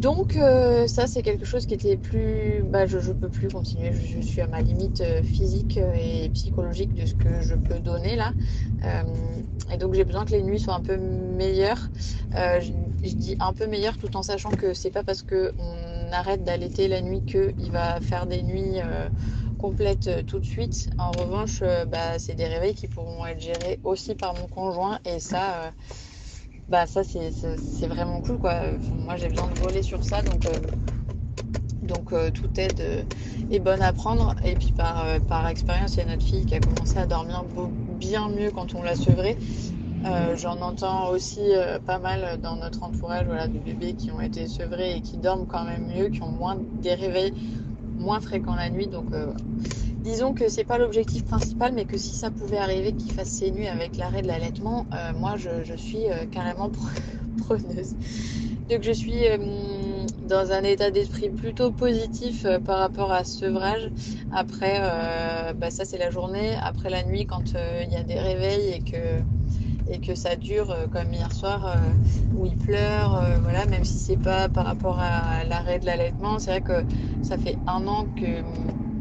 Donc 0.00 0.38
ça 0.86 1.06
c'est 1.06 1.22
quelque 1.22 1.44
chose 1.44 1.66
qui 1.66 1.74
était 1.74 1.96
plus 1.96 2.62
bah 2.70 2.86
je, 2.86 2.98
je 2.98 3.12
peux 3.12 3.28
plus 3.28 3.48
continuer. 3.48 3.92
Je, 3.92 4.20
suis 4.20 4.40
à 4.40 4.46
ma 4.46 4.60
limite 4.60 5.02
physique 5.22 5.76
et 5.78 6.28
psychologique 6.30 6.94
de 6.94 7.06
ce 7.06 7.14
que 7.14 7.40
je 7.42 7.54
peux 7.54 7.80
donner 7.80 8.16
là. 8.16 8.32
et 9.72 9.76
donc 9.76 9.94
j'ai 9.94 10.04
besoin 10.04 10.24
que 10.24 10.30
les 10.30 10.42
nuits 10.42 10.60
soient 10.60 10.74
un 10.74 10.80
peu 10.80 10.96
meilleures 10.96 11.90
je 12.32 13.14
dis 13.14 13.36
un 13.40 13.52
peu 13.52 13.66
meilleur 13.66 13.96
tout 13.98 14.16
en 14.16 14.22
sachant 14.22 14.50
que 14.50 14.74
c'est 14.74 14.90
pas 14.90 15.02
parce 15.02 15.22
que 15.22 15.52
on 15.58 16.12
arrête 16.12 16.44
d'allaiter 16.44 16.88
la 16.88 17.00
nuit 17.00 17.22
qu'il 17.22 17.70
va 17.70 18.00
faire 18.00 18.26
des 18.26 18.42
nuits 18.42 18.80
euh, 19.58 19.68
complètes 19.68 20.08
euh, 20.08 20.22
tout 20.22 20.38
de 20.38 20.44
suite. 20.44 20.90
En 20.98 21.10
revanche, 21.12 21.60
euh, 21.62 21.84
bah, 21.84 22.18
c'est 22.18 22.34
des 22.34 22.46
réveils 22.46 22.74
qui 22.74 22.88
pourront 22.88 23.26
être 23.26 23.40
gérés 23.40 23.78
aussi 23.84 24.14
par 24.14 24.34
mon 24.34 24.46
conjoint 24.46 24.98
et 25.04 25.18
ça, 25.20 25.72
bah, 26.68 26.86
ça 26.86 27.02
c'est 27.04 27.86
vraiment 27.86 28.20
cool 28.20 28.38
quoi. 28.38 28.60
moi 29.04 29.16
j'ai 29.16 29.28
besoin 29.28 29.48
de 29.48 29.58
voler 29.60 29.82
sur 29.82 30.04
ça 30.04 30.22
donc. 30.22 30.46
Donc 31.82 32.12
toute 32.34 32.58
aide 32.58 33.06
est 33.50 33.60
bonne 33.60 33.80
à 33.80 33.94
prendre. 33.94 34.34
Et 34.44 34.54
puis 34.54 34.72
par, 34.72 35.06
par 35.26 35.48
expérience, 35.48 35.94
il 35.94 36.00
y 36.00 36.02
a 36.02 36.04
notre 36.04 36.22
fille 36.22 36.44
qui 36.44 36.54
a 36.54 36.60
commencé 36.60 36.98
à 36.98 37.06
dormir 37.06 37.44
bien 37.98 38.28
mieux 38.28 38.50
quand 38.50 38.74
on 38.74 38.82
l'a 38.82 38.94
sevrée. 38.94 39.38
Euh, 40.04 40.36
j'en 40.36 40.60
entends 40.60 41.10
aussi 41.10 41.40
euh, 41.42 41.78
pas 41.80 41.98
mal 41.98 42.38
dans 42.40 42.54
notre 42.56 42.84
entourage 42.84 43.26
voilà, 43.26 43.48
de 43.48 43.58
bébés 43.58 43.94
qui 43.94 44.12
ont 44.12 44.20
été 44.20 44.46
sevrés 44.46 44.96
et 44.96 45.00
qui 45.00 45.16
dorment 45.16 45.46
quand 45.46 45.64
même 45.64 45.88
mieux, 45.88 46.08
qui 46.08 46.22
ont 46.22 46.30
moins 46.30 46.56
des 46.80 46.94
réveils 46.94 47.34
moins 47.98 48.20
fréquents 48.20 48.54
la 48.54 48.70
nuit. 48.70 48.86
Donc 48.86 49.12
euh, 49.12 49.32
disons 50.02 50.32
que 50.34 50.48
c'est 50.48 50.64
pas 50.64 50.78
l'objectif 50.78 51.24
principal, 51.24 51.72
mais 51.74 51.84
que 51.84 51.96
si 51.96 52.14
ça 52.14 52.30
pouvait 52.30 52.58
arriver 52.58 52.92
qu'il 52.92 53.12
fasse 53.12 53.28
ses 53.28 53.50
nuits 53.50 53.68
avec 53.68 53.96
l'arrêt 53.96 54.22
de 54.22 54.28
l'allaitement, 54.28 54.86
moi 55.18 55.34
je, 55.36 55.76
suis 55.76 56.04
carrément 56.30 56.70
preneuse. 57.46 57.94
Donc 58.70 58.82
je 58.82 58.92
suis 58.92 59.24
dans 60.28 60.52
un 60.52 60.62
état 60.62 60.90
d'esprit 60.90 61.30
plutôt 61.30 61.70
positif 61.70 62.46
par 62.64 62.78
rapport 62.78 63.12
à 63.12 63.24
ce 63.24 63.38
sevrage. 63.38 63.90
Après, 64.32 64.80
bah, 65.58 65.70
ça 65.70 65.84
c'est 65.84 65.98
la 65.98 66.10
journée. 66.10 66.54
Après 66.62 66.90
la 66.90 67.02
nuit, 67.04 67.26
quand 67.26 67.54
il 67.82 67.92
y 67.92 67.96
a 67.96 68.02
des 68.02 68.18
réveils 68.18 68.72
et 68.72 68.80
que 68.80 69.22
et 69.90 70.00
que 70.00 70.14
ça 70.14 70.36
dure 70.36 70.70
euh, 70.70 70.86
comme 70.86 71.12
hier 71.12 71.32
soir 71.32 71.66
euh, 71.66 71.76
où 72.36 72.46
il 72.46 72.56
pleure, 72.56 73.16
euh, 73.16 73.38
voilà, 73.42 73.66
même 73.66 73.84
si 73.84 73.98
c'est 73.98 74.16
pas 74.16 74.48
par 74.48 74.66
rapport 74.66 74.98
à 74.98 75.44
l'arrêt 75.44 75.78
de 75.78 75.86
l'allaitement, 75.86 76.38
c'est 76.38 76.50
vrai 76.50 76.60
que 76.60 76.84
ça 77.22 77.38
fait 77.38 77.56
un 77.66 77.86
an 77.86 78.06
que, 78.16 78.42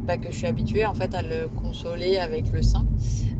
bah, 0.05 0.17
que 0.17 0.31
je 0.31 0.37
suis 0.37 0.47
habituée 0.47 0.85
en 0.85 0.93
fait 0.93 1.13
à 1.13 1.21
le 1.21 1.49
consoler 1.49 2.17
avec 2.17 2.51
le 2.51 2.61
sein, 2.61 2.85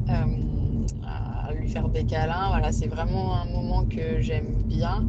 à 0.09 1.53
lui 1.53 1.69
faire 1.69 1.87
des 1.89 2.03
câlins, 2.03 2.49
voilà, 2.49 2.71
c'est 2.71 2.87
vraiment 2.87 3.35
un 3.35 3.45
moment 3.45 3.85
que 3.85 4.19
j'aime 4.19 4.63
bien, 4.65 5.05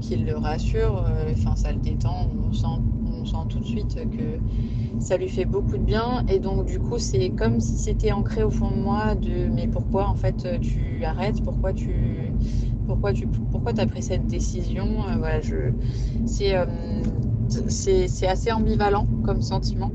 qui 0.00 0.16
le 0.16 0.36
rassure, 0.36 1.04
enfin 1.32 1.56
ça 1.56 1.72
le 1.72 1.78
détend, 1.78 2.28
on 2.48 2.52
sent, 2.52 2.66
on 3.06 3.24
sent 3.24 3.48
tout 3.48 3.58
de 3.58 3.64
suite 3.64 3.94
que 4.10 4.38
ça 5.00 5.16
lui 5.16 5.28
fait 5.28 5.44
beaucoup 5.44 5.76
de 5.78 5.84
bien. 5.84 6.24
Et 6.28 6.38
donc 6.40 6.66
du 6.66 6.78
coup 6.80 6.98
c'est 6.98 7.30
comme 7.30 7.60
si 7.60 7.78
c'était 7.78 8.12
ancré 8.12 8.42
au 8.42 8.50
fond 8.50 8.70
de 8.70 8.76
moi 8.76 9.14
de 9.14 9.48
mais 9.48 9.68
pourquoi 9.68 10.08
en 10.08 10.14
fait 10.14 10.60
tu 10.60 11.04
arrêtes? 11.04 11.42
Pourquoi 11.44 11.72
tu 11.72 12.32
pourquoi 12.86 13.12
tu 13.12 13.28
pourquoi 13.50 13.72
as 13.78 13.86
pris 13.86 14.02
cette 14.02 14.26
décision? 14.26 15.06
Euh, 15.08 15.16
voilà 15.18 15.40
je 15.40 15.72
euh, 16.42 17.02
c'est 17.68 18.08
c'est 18.08 18.26
assez 18.26 18.52
ambivalent 18.52 19.08
comme 19.22 19.42
sentiment. 19.42 19.92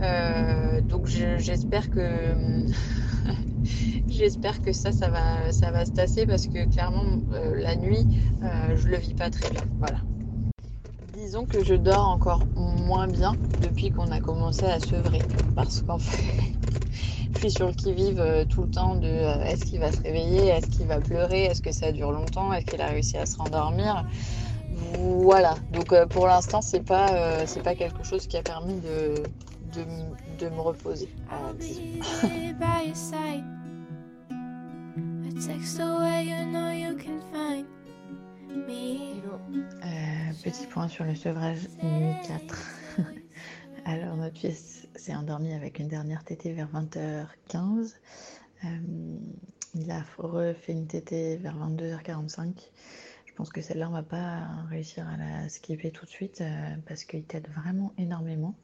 Euh, 0.00 0.80
donc 0.82 1.06
j'espère 1.06 1.90
que 1.90 2.34
j'espère 4.08 4.60
que 4.60 4.72
ça 4.72 4.92
ça 4.92 5.10
va 5.10 5.52
ça 5.52 5.70
va 5.70 5.84
se 5.84 5.92
tasser 5.92 6.26
parce 6.26 6.46
que 6.46 6.66
clairement 6.68 7.04
la 7.30 7.76
nuit 7.76 8.06
je 8.42 8.88
le 8.88 8.96
vis 8.98 9.14
pas 9.14 9.30
très 9.30 9.50
bien. 9.50 9.62
Voilà 9.78 9.98
disons 11.32 11.46
que 11.46 11.64
je 11.64 11.74
dors 11.74 12.10
encore 12.10 12.42
moins 12.56 13.06
bien 13.06 13.32
depuis 13.62 13.90
qu'on 13.90 14.10
a 14.10 14.20
commencé 14.20 14.66
à 14.66 14.78
sevrer. 14.78 15.22
Parce 15.56 15.80
qu'en 15.80 15.96
fait, 15.96 16.52
je 17.34 17.38
suis 17.38 17.50
sur 17.50 17.68
le 17.68 17.72
qui-vive 17.72 18.20
euh, 18.20 18.44
tout 18.44 18.64
le 18.64 18.70
temps 18.70 18.96
de 18.96 19.06
euh, 19.06 19.42
est-ce 19.44 19.64
qu'il 19.64 19.80
va 19.80 19.90
se 19.90 20.02
réveiller, 20.02 20.48
est-ce 20.48 20.66
qu'il 20.66 20.86
va 20.86 21.00
pleurer, 21.00 21.44
est-ce 21.44 21.62
que 21.62 21.72
ça 21.72 21.90
dure 21.90 22.12
longtemps, 22.12 22.52
est-ce 22.52 22.66
qu'il 22.66 22.82
a 22.82 22.88
réussi 22.88 23.16
à 23.16 23.24
se 23.24 23.38
rendormir. 23.38 24.04
Voilà. 24.98 25.54
Donc 25.72 25.94
euh, 25.94 26.04
pour 26.04 26.26
l'instant, 26.26 26.60
c'est 26.60 26.84
pas, 26.84 27.46
c'est 27.46 27.62
pas 27.62 27.76
quelque 27.76 28.04
chose 28.04 28.26
qui 28.26 28.36
a 28.36 28.42
permis 28.42 28.78
de, 28.80 29.22
de, 30.38 30.48
me 30.50 30.60
reposer. 30.60 31.08
Petit 40.32 40.66
point 40.66 40.88
sur 40.88 41.04
le 41.04 41.14
sevrage 41.14 41.68
nuit 41.82 42.14
4. 42.26 42.98
Alors, 43.84 44.16
notre 44.16 44.38
fils 44.38 44.88
s'est 44.94 45.14
endormi 45.14 45.52
avec 45.52 45.78
une 45.78 45.88
dernière 45.88 46.24
tétée 46.24 46.52
vers 46.52 46.68
20h15. 46.72 47.94
Euh, 48.64 48.68
il 49.74 49.90
a 49.90 50.02
refait 50.18 50.72
une 50.72 50.86
tétée 50.86 51.36
vers 51.36 51.56
22h45. 51.56 52.70
Je 53.26 53.32
pense 53.34 53.50
que 53.50 53.60
celle-là, 53.60 53.88
on 53.88 53.92
va 53.92 54.02
pas 54.02 54.46
réussir 54.70 55.06
à 55.08 55.16
la 55.16 55.48
skipper 55.48 55.90
tout 55.90 56.04
de 56.04 56.10
suite 56.10 56.40
euh, 56.40 56.76
parce 56.86 57.04
qu'il 57.04 57.24
t'aide 57.24 57.48
vraiment 57.48 57.92
énormément. 57.98 58.54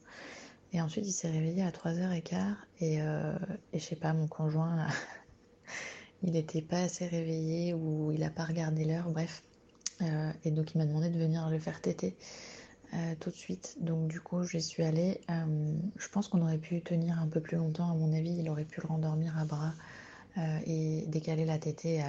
Et 0.73 0.81
ensuite, 0.81 1.07
il 1.07 1.13
s'est 1.13 1.31
réveillé 1.31 1.63
à 1.63 1.71
3h15 1.71 2.55
et, 2.79 3.01
euh, 3.01 3.33
et 3.73 3.79
je 3.79 3.83
sais 3.83 3.95
pas, 3.95 4.13
mon 4.13 4.27
conjoint, 4.27 4.87
il 6.23 6.31
n'était 6.33 6.61
pas 6.61 6.79
assez 6.79 7.07
réveillé 7.07 7.73
ou 7.73 8.11
il 8.11 8.21
n'a 8.21 8.29
pas 8.29 8.45
regardé 8.45 8.85
l'heure. 8.85 9.09
Bref, 9.09 9.43
euh, 10.01 10.31
et 10.45 10.51
donc 10.51 10.73
il 10.73 10.77
m'a 10.77 10.85
demandé 10.85 11.09
de 11.09 11.17
venir 11.17 11.49
le 11.49 11.59
faire 11.59 11.81
téter 11.81 12.15
euh, 12.93 13.15
tout 13.19 13.29
de 13.29 13.35
suite. 13.35 13.77
Donc 13.81 14.07
du 14.07 14.21
coup 14.21 14.43
j'y 14.43 14.61
suis 14.61 14.83
allée. 14.83 15.21
Euh, 15.29 15.73
je 15.97 16.07
pense 16.09 16.27
qu'on 16.27 16.41
aurait 16.41 16.57
pu 16.57 16.81
tenir 16.81 17.19
un 17.19 17.27
peu 17.27 17.41
plus 17.41 17.57
longtemps. 17.57 17.89
À 17.91 17.93
mon 17.93 18.13
avis, 18.13 18.35
il 18.37 18.49
aurait 18.49 18.65
pu 18.65 18.81
le 18.81 18.87
rendormir 18.87 19.37
à 19.37 19.45
bras 19.45 19.73
et 20.65 21.03
décaler 21.07 21.43
la 21.43 21.57
tétée 21.57 22.01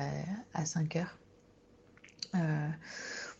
à, 0.54 0.64
5 0.64 0.94
heures. 0.94 1.18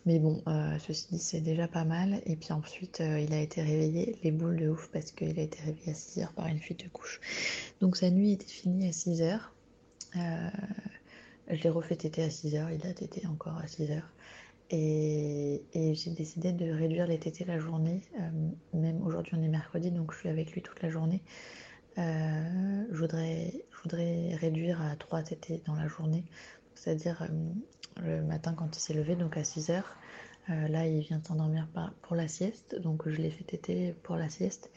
mais 0.05 0.19
bon, 0.19 0.43
ceci 0.85 1.07
dit, 1.11 1.19
c'est 1.19 1.39
déjà 1.39 1.69
pas 1.69 1.85
mal. 1.85 2.21
Et 2.25 2.35
puis 2.35 2.51
ensuite, 2.51 2.99
il 2.99 3.33
a 3.33 3.39
été 3.39 3.61
réveillé, 3.61 4.17
les 4.21 4.31
boules 4.31 4.57
de 4.57 4.67
ouf, 4.67 4.89
parce 4.91 5.11
qu'il 5.11 5.39
a 5.39 5.43
été 5.43 5.59
réveillé 5.63 5.91
à 5.91 5.93
6 5.93 6.19
heures 6.23 6.33
par 6.33 6.47
une 6.47 6.59
fuite 6.59 6.83
de 6.83 6.89
couche. 6.89 7.21
Donc 7.79 7.95
sa 7.95 8.09
nuit 8.09 8.33
était 8.33 8.45
finie 8.47 8.89
à 8.89 8.91
6 8.91 9.21
heures. 9.21 9.53
je 10.13 11.63
l'ai 11.63 11.69
refait 11.69 11.95
téter 11.95 12.23
à 12.23 12.27
6h, 12.27 12.75
il 12.77 12.85
a 12.85 12.93
tété 12.93 13.25
encore 13.27 13.57
à 13.59 13.67
6h. 13.67 14.01
Et, 14.71 15.63
j'ai 15.73 16.11
décidé 16.11 16.53
de 16.53 16.71
réduire 16.71 17.05
les 17.05 17.19
tétés 17.19 17.45
la 17.45 17.59
journée. 17.59 18.01
même 18.73 19.01
aujourd'hui, 19.05 19.33
on 19.37 19.43
est 19.43 19.49
mercredi, 19.49 19.91
donc 19.91 20.13
je 20.13 20.19
suis 20.19 20.29
avec 20.29 20.51
lui 20.53 20.61
toute 20.61 20.81
la 20.81 20.89
journée. 20.89 21.21
je, 21.97 22.97
voudrais, 22.97 23.65
je 23.71 23.81
voudrais 23.83 24.35
réduire 24.35 24.81
à 24.81 24.95
3 24.95 25.23
tétés 25.23 25.61
dans 25.65 25.75
la 25.75 25.87
journée, 25.87 26.23
c'est-à-dire 26.75 27.27
le 28.01 28.21
matin 28.23 28.53
quand 28.53 28.75
il 28.75 28.79
s'est 28.79 28.93
levé, 28.93 29.15
donc 29.15 29.35
à 29.35 29.43
6 29.43 29.69
h 29.69 29.83
là, 30.47 30.87
il 30.87 31.01
vient 31.01 31.21
s'endormir 31.25 31.67
pour 32.01 32.15
la 32.15 32.27
sieste, 32.27 32.79
donc 32.79 33.07
je 33.07 33.17
l'ai 33.17 33.31
fait 33.31 33.43
téter 33.43 33.93
pour 34.03 34.15
la 34.15 34.29
sieste. 34.29 34.69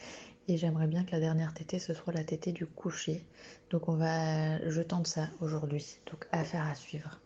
Et 0.46 0.58
j'aimerais 0.58 0.86
bien 0.86 1.04
que 1.04 1.12
la 1.12 1.20
dernière 1.20 1.54
tétée, 1.54 1.78
ce 1.78 1.94
soit 1.94 2.12
la 2.12 2.22
tétée 2.22 2.52
du 2.52 2.66
coucher. 2.66 3.24
Donc 3.70 3.88
on 3.88 3.96
va, 3.96 4.68
je 4.68 4.82
tente 4.82 5.06
ça 5.06 5.30
aujourd'hui. 5.40 5.98
Donc 6.10 6.26
affaire 6.32 6.66
à 6.66 6.74
suivre. 6.74 7.18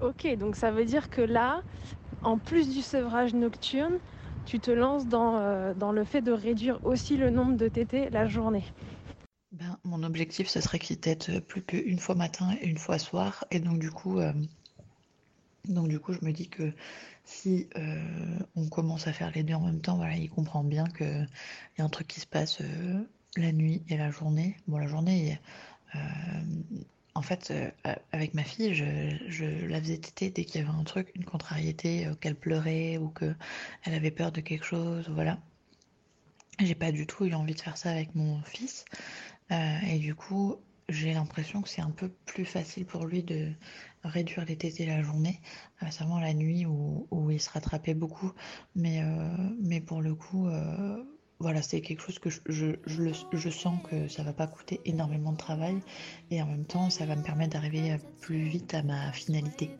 Ok, 0.00 0.26
donc 0.38 0.56
ça 0.56 0.70
veut 0.70 0.84
dire 0.84 1.08
que 1.08 1.22
là, 1.22 1.62
en 2.22 2.36
plus 2.38 2.72
du 2.72 2.82
sevrage 2.82 3.34
nocturne, 3.34 3.94
tu 4.44 4.58
te 4.60 4.70
lances 4.70 5.06
dans, 5.06 5.38
euh, 5.38 5.74
dans 5.74 5.90
le 5.90 6.04
fait 6.04 6.20
de 6.20 6.32
réduire 6.32 6.78
aussi 6.84 7.16
le 7.16 7.30
nombre 7.30 7.56
de 7.56 7.68
tétées 7.68 8.10
la 8.10 8.26
journée. 8.26 8.64
Ben, 9.52 9.78
mon 9.84 10.02
objectif, 10.02 10.48
ce 10.48 10.60
serait 10.60 10.78
qu'il 10.78 10.98
tète 10.98 11.40
plus 11.46 11.62
qu'une 11.62 11.98
fois 11.98 12.14
matin 12.14 12.54
et 12.60 12.66
une 12.66 12.78
fois 12.78 12.98
soir. 12.98 13.44
Et 13.50 13.58
donc 13.58 13.78
du 13.78 13.90
coup, 13.90 14.18
euh, 14.20 14.32
donc 15.66 15.88
du 15.88 15.98
coup, 15.98 16.12
je 16.12 16.24
me 16.24 16.32
dis 16.32 16.48
que 16.48 16.72
si 17.24 17.68
euh, 17.76 18.38
on 18.54 18.68
commence 18.68 19.06
à 19.06 19.12
faire 19.12 19.32
les 19.34 19.42
deux 19.42 19.54
en 19.54 19.64
même 19.64 19.80
temps, 19.80 19.96
voilà, 19.96 20.16
il 20.16 20.28
comprend 20.28 20.62
bien 20.62 20.84
qu'il 20.84 21.26
y 21.78 21.80
a 21.80 21.84
un 21.84 21.88
truc 21.88 22.06
qui 22.06 22.20
se 22.20 22.26
passe 22.26 22.60
la 23.36 23.52
nuit 23.52 23.82
et 23.88 23.96
la 23.96 24.10
journée. 24.10 24.56
Bon, 24.68 24.78
la 24.78 24.86
journée, 24.86 25.38
en 27.16 27.22
fait, 27.22 27.52
avec 28.12 28.34
ma 28.34 28.44
fille, 28.44 28.74
je, 28.74 29.66
la 29.66 29.80
faisais 29.80 29.98
téter 29.98 30.30
dès 30.30 30.44
qu'il 30.44 30.60
y 30.60 30.64
avait 30.64 30.76
un 30.76 30.84
truc, 30.84 31.10
une 31.14 31.24
contrariété, 31.24 32.08
qu'elle 32.20 32.36
pleurait 32.36 32.98
ou 32.98 33.08
qu'elle 33.08 33.36
avait 33.84 34.10
peur 34.10 34.32
de 34.32 34.40
quelque 34.40 34.64
chose, 34.64 35.08
voilà. 35.08 35.38
J'ai 36.60 36.74
pas 36.74 36.92
du 36.92 37.06
tout 37.06 37.24
eu 37.26 37.34
envie 37.34 37.54
de 37.54 37.60
faire 37.60 37.76
ça 37.76 37.90
avec 37.90 38.14
mon 38.14 38.42
fils. 38.42 38.84
et 39.50 39.98
du 39.98 40.14
coup, 40.14 40.56
j'ai 40.88 41.12
l'impression 41.12 41.62
que 41.62 41.68
c'est 41.68 41.82
un 41.82 41.90
peu 41.90 42.08
plus 42.26 42.44
facile 42.44 42.86
pour 42.86 43.06
lui 43.06 43.22
de 43.22 43.52
réduire 44.04 44.44
les 44.44 44.56
tétés 44.56 44.86
la 44.86 45.02
journée, 45.02 45.40
seulement 45.90 46.20
la 46.20 46.32
nuit 46.32 46.64
où, 46.66 47.30
il 47.30 47.40
se 47.40 47.50
rattrapait 47.50 47.94
beaucoup. 47.94 48.32
Mais, 48.74 49.02
euh, 49.02 49.36
mais 49.60 49.80
pour 49.80 50.00
le 50.00 50.14
coup, 50.14 50.46
euh, 50.46 51.02
voilà, 51.38 51.60
c'est 51.60 51.80
quelque 51.82 52.00
chose 52.00 52.18
que 52.18 52.30
je, 52.30 52.40
je, 52.46 53.12
je, 53.32 53.50
sens 53.50 53.78
que 53.90 54.08
ça 54.08 54.22
va 54.22 54.32
pas 54.32 54.46
coûter 54.46 54.80
énormément 54.84 55.32
de 55.32 55.36
travail 55.36 55.80
et 56.30 56.40
en 56.40 56.46
même 56.46 56.64
temps, 56.64 56.88
ça 56.88 57.04
va 57.04 57.14
me 57.14 57.22
permettre 57.22 57.52
d'arriver 57.52 57.96
plus 58.20 58.44
vite 58.44 58.72
à 58.74 58.82
ma 58.82 59.12
finalité. 59.12 59.70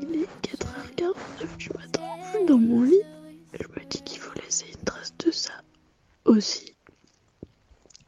Il 0.00 0.22
est 0.22 0.28
4h49 0.42 1.56
du 1.58 1.68
matin, 1.70 2.02
je 2.20 2.38
suis 2.38 2.46
dans 2.46 2.58
mon 2.58 2.82
lit. 2.82 3.02
Je 3.52 3.66
me 3.68 3.84
dis 3.86 4.02
qu'il 4.02 4.18
faut 4.18 4.32
laisser 4.40 4.66
une 4.68 4.84
trace 4.84 5.14
de 5.18 5.30
ça 5.30 5.52
aussi. 6.24 6.74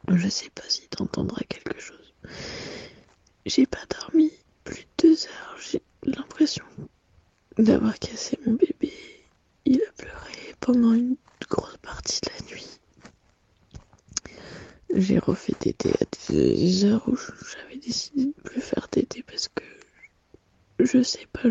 Je 0.07 0.27
sais 0.27 0.49
pas 0.49 0.63
si 0.67 0.87
t'entendras 0.89 1.41
quelque 1.49 1.79
chose. 1.79 2.13
J'ai 3.45 3.65
pas 3.67 3.85
dormi 3.89 4.31
plus 4.63 4.87
de 4.97 5.07
deux 5.09 5.25
heures. 5.27 5.57
J'ai 5.59 5.81
l'impression 6.03 6.65
d'avoir 7.57 7.97
cassé 7.99 8.39
mon 8.45 8.53
bébé. 8.53 8.91
Il 9.65 9.81
a 9.83 9.91
pleuré 9.97 10.55
pendant 10.59 10.93
une 10.93 11.15
grosse 11.49 11.77
partie 11.77 12.21
de 12.21 12.29
la 12.29 12.51
nuit. 12.51 12.79
J'ai 14.95 15.19
refait 15.19 15.53
tété 15.53 15.91
à 15.91 16.05
des 16.31 16.85
heures 16.85 17.07
où 17.07 17.15
j'avais 17.17 17.77
décidé 17.77 18.25
de 18.25 18.41
plus 18.43 18.61
faire 18.61 18.87
tété 18.89 19.23
parce 19.23 19.47
que 19.49 19.63
je 20.79 21.03
sais 21.03 21.27
pas. 21.31 21.49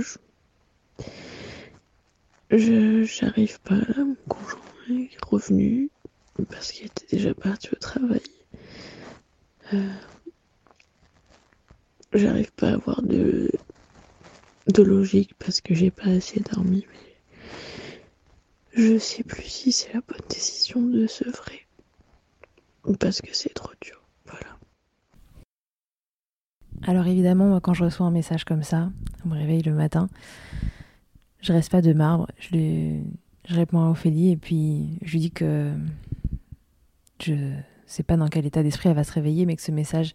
Je 2.50 3.04
j'arrive 3.04 3.60
pas. 3.60 3.80
Mon 3.96 4.16
conjoint 4.28 4.60
est 4.90 5.24
revenu 5.24 5.90
parce 6.50 6.72
qu'il 6.72 6.86
était 6.86 7.16
déjà 7.16 7.34
parti 7.34 7.68
au 7.72 7.76
travail. 7.76 8.22
Euh, 9.72 9.88
j'arrive 12.18 12.52
pas 12.52 12.70
à 12.70 12.74
avoir 12.74 13.02
de 13.02 13.50
de 14.72 14.82
logique 14.82 15.34
parce 15.38 15.60
que 15.60 15.74
j'ai 15.74 15.90
pas 15.90 16.08
assez 16.08 16.40
dormi. 16.40 16.86
Mais 16.90 18.82
je 18.82 18.98
sais 18.98 19.22
plus 19.22 19.44
si 19.44 19.72
c'est 19.72 19.92
la 19.92 20.00
bonne 20.00 20.26
décision 20.28 20.80
de 20.80 21.06
se 21.06 21.24
vrai 21.24 21.60
parce 22.98 23.20
que 23.20 23.34
c'est 23.34 23.54
trop 23.54 23.72
dur. 23.80 24.04
Alors 26.86 27.06
évidemment, 27.06 27.58
quand 27.60 27.72
je 27.72 27.84
reçois 27.84 28.04
un 28.06 28.10
message 28.10 28.44
comme 28.44 28.62
ça, 28.62 28.90
on 29.24 29.30
me 29.30 29.36
réveille 29.36 29.62
le 29.62 29.72
matin, 29.72 30.08
je 31.40 31.52
reste 31.52 31.70
pas 31.70 31.80
de 31.80 31.94
marbre, 31.94 32.28
je, 32.38 33.00
je 33.48 33.54
réponds 33.54 33.80
à 33.80 33.88
Ophélie 33.88 34.32
et 34.32 34.36
puis 34.36 34.98
je 35.02 35.12
lui 35.12 35.20
dis 35.20 35.30
que 35.30 35.72
je 37.22 37.34
sais 37.86 38.02
pas 38.02 38.18
dans 38.18 38.28
quel 38.28 38.44
état 38.44 38.62
d'esprit 38.62 38.90
elle 38.90 38.96
va 38.96 39.04
se 39.04 39.12
réveiller, 39.12 39.46
mais 39.46 39.56
que 39.56 39.62
ce 39.62 39.72
message 39.72 40.14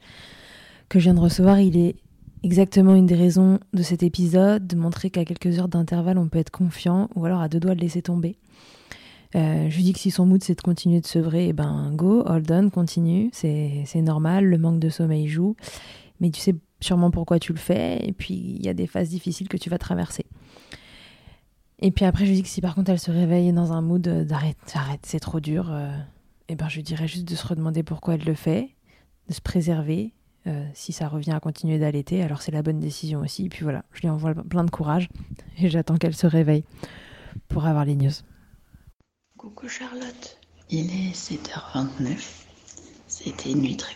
que 0.90 1.00
je 1.00 1.06
viens 1.06 1.14
de 1.14 1.20
recevoir, 1.20 1.60
il 1.60 1.78
est 1.78 1.96
exactement 2.44 2.96
une 2.96 3.06
des 3.06 3.16
raisons 3.16 3.60
de 3.74 3.84
cet 3.84 4.04
épisode, 4.04 4.66
de 4.66 4.76
montrer 4.76 5.10
qu'à 5.10 5.26
quelques 5.26 5.60
heures 5.60 5.68
d'intervalle, 5.68 6.18
on 6.18 6.28
peut 6.28 6.40
être 6.40 6.52
confiant 6.52 7.10
ou 7.16 7.26
alors 7.26 7.42
à 7.42 7.50
deux 7.50 7.60
doigts 7.60 7.76
de 7.76 7.82
laisser 7.82 8.02
tomber. 8.02 8.38
Euh, 9.36 9.70
je 9.70 9.76
lui 9.76 9.84
dis 9.84 9.94
que 9.94 10.00
si 10.00 10.10
son 10.10 10.26
mood 10.26 10.42
c'est 10.42 10.56
de 10.56 10.62
continuer 10.62 11.02
de 11.02 11.06
sevrer, 11.06 11.50
eh 11.50 11.54
ben 11.54 11.92
go, 11.94 12.24
hold 12.26 12.52
on, 12.52 12.70
continue, 12.70 13.30
c'est 13.32 14.02
normal, 14.02 14.46
le 14.46 14.58
manque 14.58 14.80
de 14.80 14.90
sommeil 14.90 15.28
joue 15.28 15.56
mais 16.20 16.32
tu 16.32 16.40
sais 16.40 16.56
sûrement 16.82 17.12
pourquoi 17.12 17.40
tu 17.40 17.54
le 17.54 17.60
fais, 17.60 18.00
et 18.08 18.14
puis 18.14 18.34
il 18.34 18.66
y 18.66 18.70
a 18.70 18.74
des 18.74 18.88
phases 18.88 19.10
difficiles 19.10 19.48
que 19.48 19.58
tu 19.58 19.70
vas 19.70 19.78
traverser. 19.78 20.26
Et 21.80 21.92
puis 21.92 22.06
après, 22.06 22.26
je 22.26 22.32
lui 22.32 22.38
dis 22.38 22.44
que 22.44 22.50
si 22.50 22.62
par 22.62 22.76
contre 22.76 22.92
elle 22.92 23.00
se 23.00 23.12
réveille 23.12 23.52
dans 23.54 23.72
un 23.72 23.82
mood 23.82 24.02
d'arrête, 24.02 24.58
arrête, 24.74 25.02
c'est 25.06 25.20
trop 25.20 25.40
dur, 25.40 25.70
et 25.70 25.74
euh, 25.74 25.98
eh 26.50 26.56
ben 26.56 26.68
je 26.70 26.76
lui 26.76 26.84
dirais 26.84 27.08
juste 27.08 27.28
de 27.28 27.36
se 27.36 27.48
redemander 27.48 27.84
pourquoi 27.84 28.16
elle 28.16 28.26
le 28.26 28.34
fait, 28.34 28.70
de 29.28 29.34
se 29.34 29.42
préserver. 29.42 30.14
Euh, 30.48 30.66
si 30.74 30.94
ça 30.94 31.08
revient 31.08 31.32
à 31.32 31.40
continuer 31.40 31.80
d'allaiter, 31.80 32.24
alors 32.24 32.42
c'est 32.42 32.52
la 32.52 32.62
bonne 32.62 32.80
décision 32.80 33.20
aussi. 33.20 33.46
Et 33.46 33.50
puis 33.50 33.64
voilà, 33.64 33.84
je 33.94 34.02
lui 34.02 34.10
envoie 34.10 34.34
plein 34.34 34.64
de 34.64 34.72
courage 34.72 35.10
et 35.58 35.70
j'attends 35.70 35.98
qu'elle 35.98 36.16
se 36.16 36.28
réveille 36.28 36.64
pour 37.48 37.66
avoir 37.66 37.86
les 37.86 37.96
news. 37.96 38.12
Coucou 39.38 39.68
Charlotte, 39.68 40.40
il 40.70 40.90
est 40.92 41.14
7h29. 41.14 42.46
C'était 43.08 43.52
une 43.52 43.62
nuit 43.62 43.78
très 43.78 43.96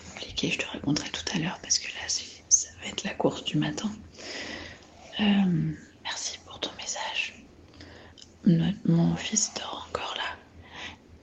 je 0.49 0.57
te 0.57 0.65
raconterai 0.65 1.09
tout 1.09 1.23
à 1.35 1.39
l'heure 1.39 1.59
parce 1.61 1.79
que 1.79 1.87
là, 1.87 2.07
ça 2.49 2.69
va 2.81 2.89
être 2.89 3.03
la 3.03 3.13
course 3.13 3.43
du 3.43 3.57
matin. 3.57 3.91
Euh, 5.19 5.71
merci 6.03 6.39
pour 6.45 6.59
ton 6.59 6.71
message. 6.77 7.45
mon 8.85 9.15
fils 9.15 9.53
dort 9.55 9.87
encore 9.89 10.15
là. 10.17 10.37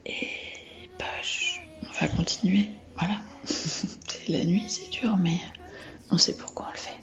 Et 0.07 0.29
bah, 0.99 1.05
on 1.83 2.01
va 2.01 2.09
continuer. 2.09 2.71
Voilà. 2.97 3.21
la 4.31 4.45
nuit, 4.45 4.65
c'est 4.69 4.91
dur, 4.91 5.17
mais 5.17 5.39
on 6.11 6.19
sait 6.19 6.37
pourquoi 6.37 6.67
on 6.69 6.73
le 6.73 6.79
fait. 6.79 7.01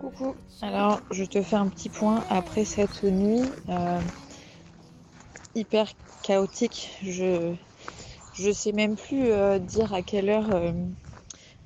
Coucou. 0.00 0.34
Alors, 0.62 1.00
je 1.10 1.24
te 1.24 1.42
fais 1.42 1.56
un 1.56 1.68
petit 1.68 1.88
point 1.88 2.22
après 2.30 2.64
cette 2.64 3.02
nuit 3.02 3.42
euh, 3.68 4.00
hyper 5.54 5.88
chaotique. 6.22 6.90
Je 7.02 7.54
je 8.34 8.50
sais 8.50 8.72
même 8.72 8.96
plus 8.96 9.30
euh, 9.30 9.58
dire 9.58 9.94
à 9.94 10.02
quelle 10.02 10.28
heure 10.28 10.54
euh, 10.54 10.72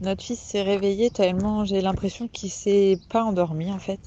notre 0.01 0.23
fils 0.23 0.39
s'est 0.39 0.63
réveillé 0.63 1.11
tellement 1.11 1.65
j'ai 1.65 1.81
l'impression 1.81 2.29
qu'il 2.29 2.51
s'est 2.51 2.99
pas 3.09 3.25
endormi 3.25 3.73
en 3.73 3.79
fait. 3.79 4.01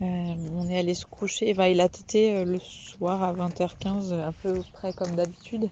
On 0.00 0.68
est 0.68 0.78
allé 0.78 0.94
se 0.94 1.06
coucher, 1.06 1.50
il 1.50 1.80
a 1.80 1.88
tété 1.88 2.44
le 2.44 2.58
soir 2.60 3.22
à 3.22 3.32
20h15 3.32 4.12
à 4.12 4.32
peu 4.32 4.62
près 4.72 4.92
comme 4.92 5.16
d'habitude. 5.16 5.70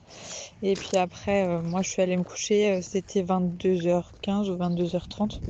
Et 0.62 0.74
puis 0.74 0.96
après, 0.96 1.62
moi 1.62 1.82
je 1.82 1.90
suis 1.90 2.02
allée 2.02 2.16
me 2.16 2.24
coucher, 2.24 2.82
c'était 2.82 3.22
22h15 3.22 4.50
ou 4.50 4.56
22h30. 4.56 5.40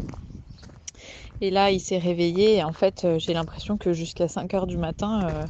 Et 1.40 1.50
là, 1.50 1.70
il 1.70 1.80
s'est 1.80 1.98
réveillé 1.98 2.62
en 2.64 2.72
fait, 2.72 3.04
euh, 3.04 3.18
j'ai 3.18 3.34
l'impression 3.34 3.76
que 3.76 3.92
jusqu'à 3.92 4.28
5 4.28 4.54
heures 4.54 4.66
du 4.66 4.78
matin, 4.78 5.24
euh, 5.24 5.46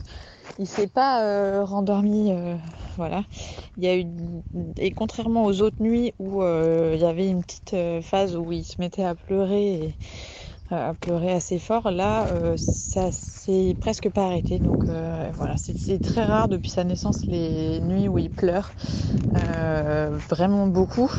il 0.58 0.66
s'est 0.66 0.88
pas 0.88 1.22
euh, 1.22 1.64
rendormi. 1.64 2.32
voilà. 2.96 3.24
Il 3.76 3.84
y 3.84 3.88
a 3.88 3.96
eu 3.96 4.06
et 4.78 4.90
contrairement 4.90 5.44
aux 5.44 5.60
autres 5.60 5.76
nuits 5.80 6.14
où 6.18 6.42
il 6.42 6.98
y 6.98 7.04
avait 7.04 7.28
une 7.28 7.42
petite 7.42 7.76
phase 8.02 8.36
où 8.36 8.52
il 8.52 8.64
se 8.64 8.80
mettait 8.80 9.04
à 9.04 9.14
pleurer 9.14 9.94
à 10.70 10.94
pleurer 10.94 11.32
assez 11.32 11.58
fort, 11.58 11.90
là, 11.90 12.26
ça 12.56 13.12
s'est 13.12 13.76
presque 13.80 14.10
pas 14.10 14.26
arrêté. 14.26 14.58
Donc 14.58 14.84
voilà, 15.34 15.56
c'est 15.56 16.00
très 16.00 16.24
rare 16.24 16.48
depuis 16.48 16.70
sa 16.70 16.84
naissance 16.84 17.26
les 17.26 17.80
nuits 17.80 18.08
où 18.08 18.18
il 18.18 18.30
pleure 18.30 18.70
vraiment 20.28 20.66
beaucoup. 20.66 21.10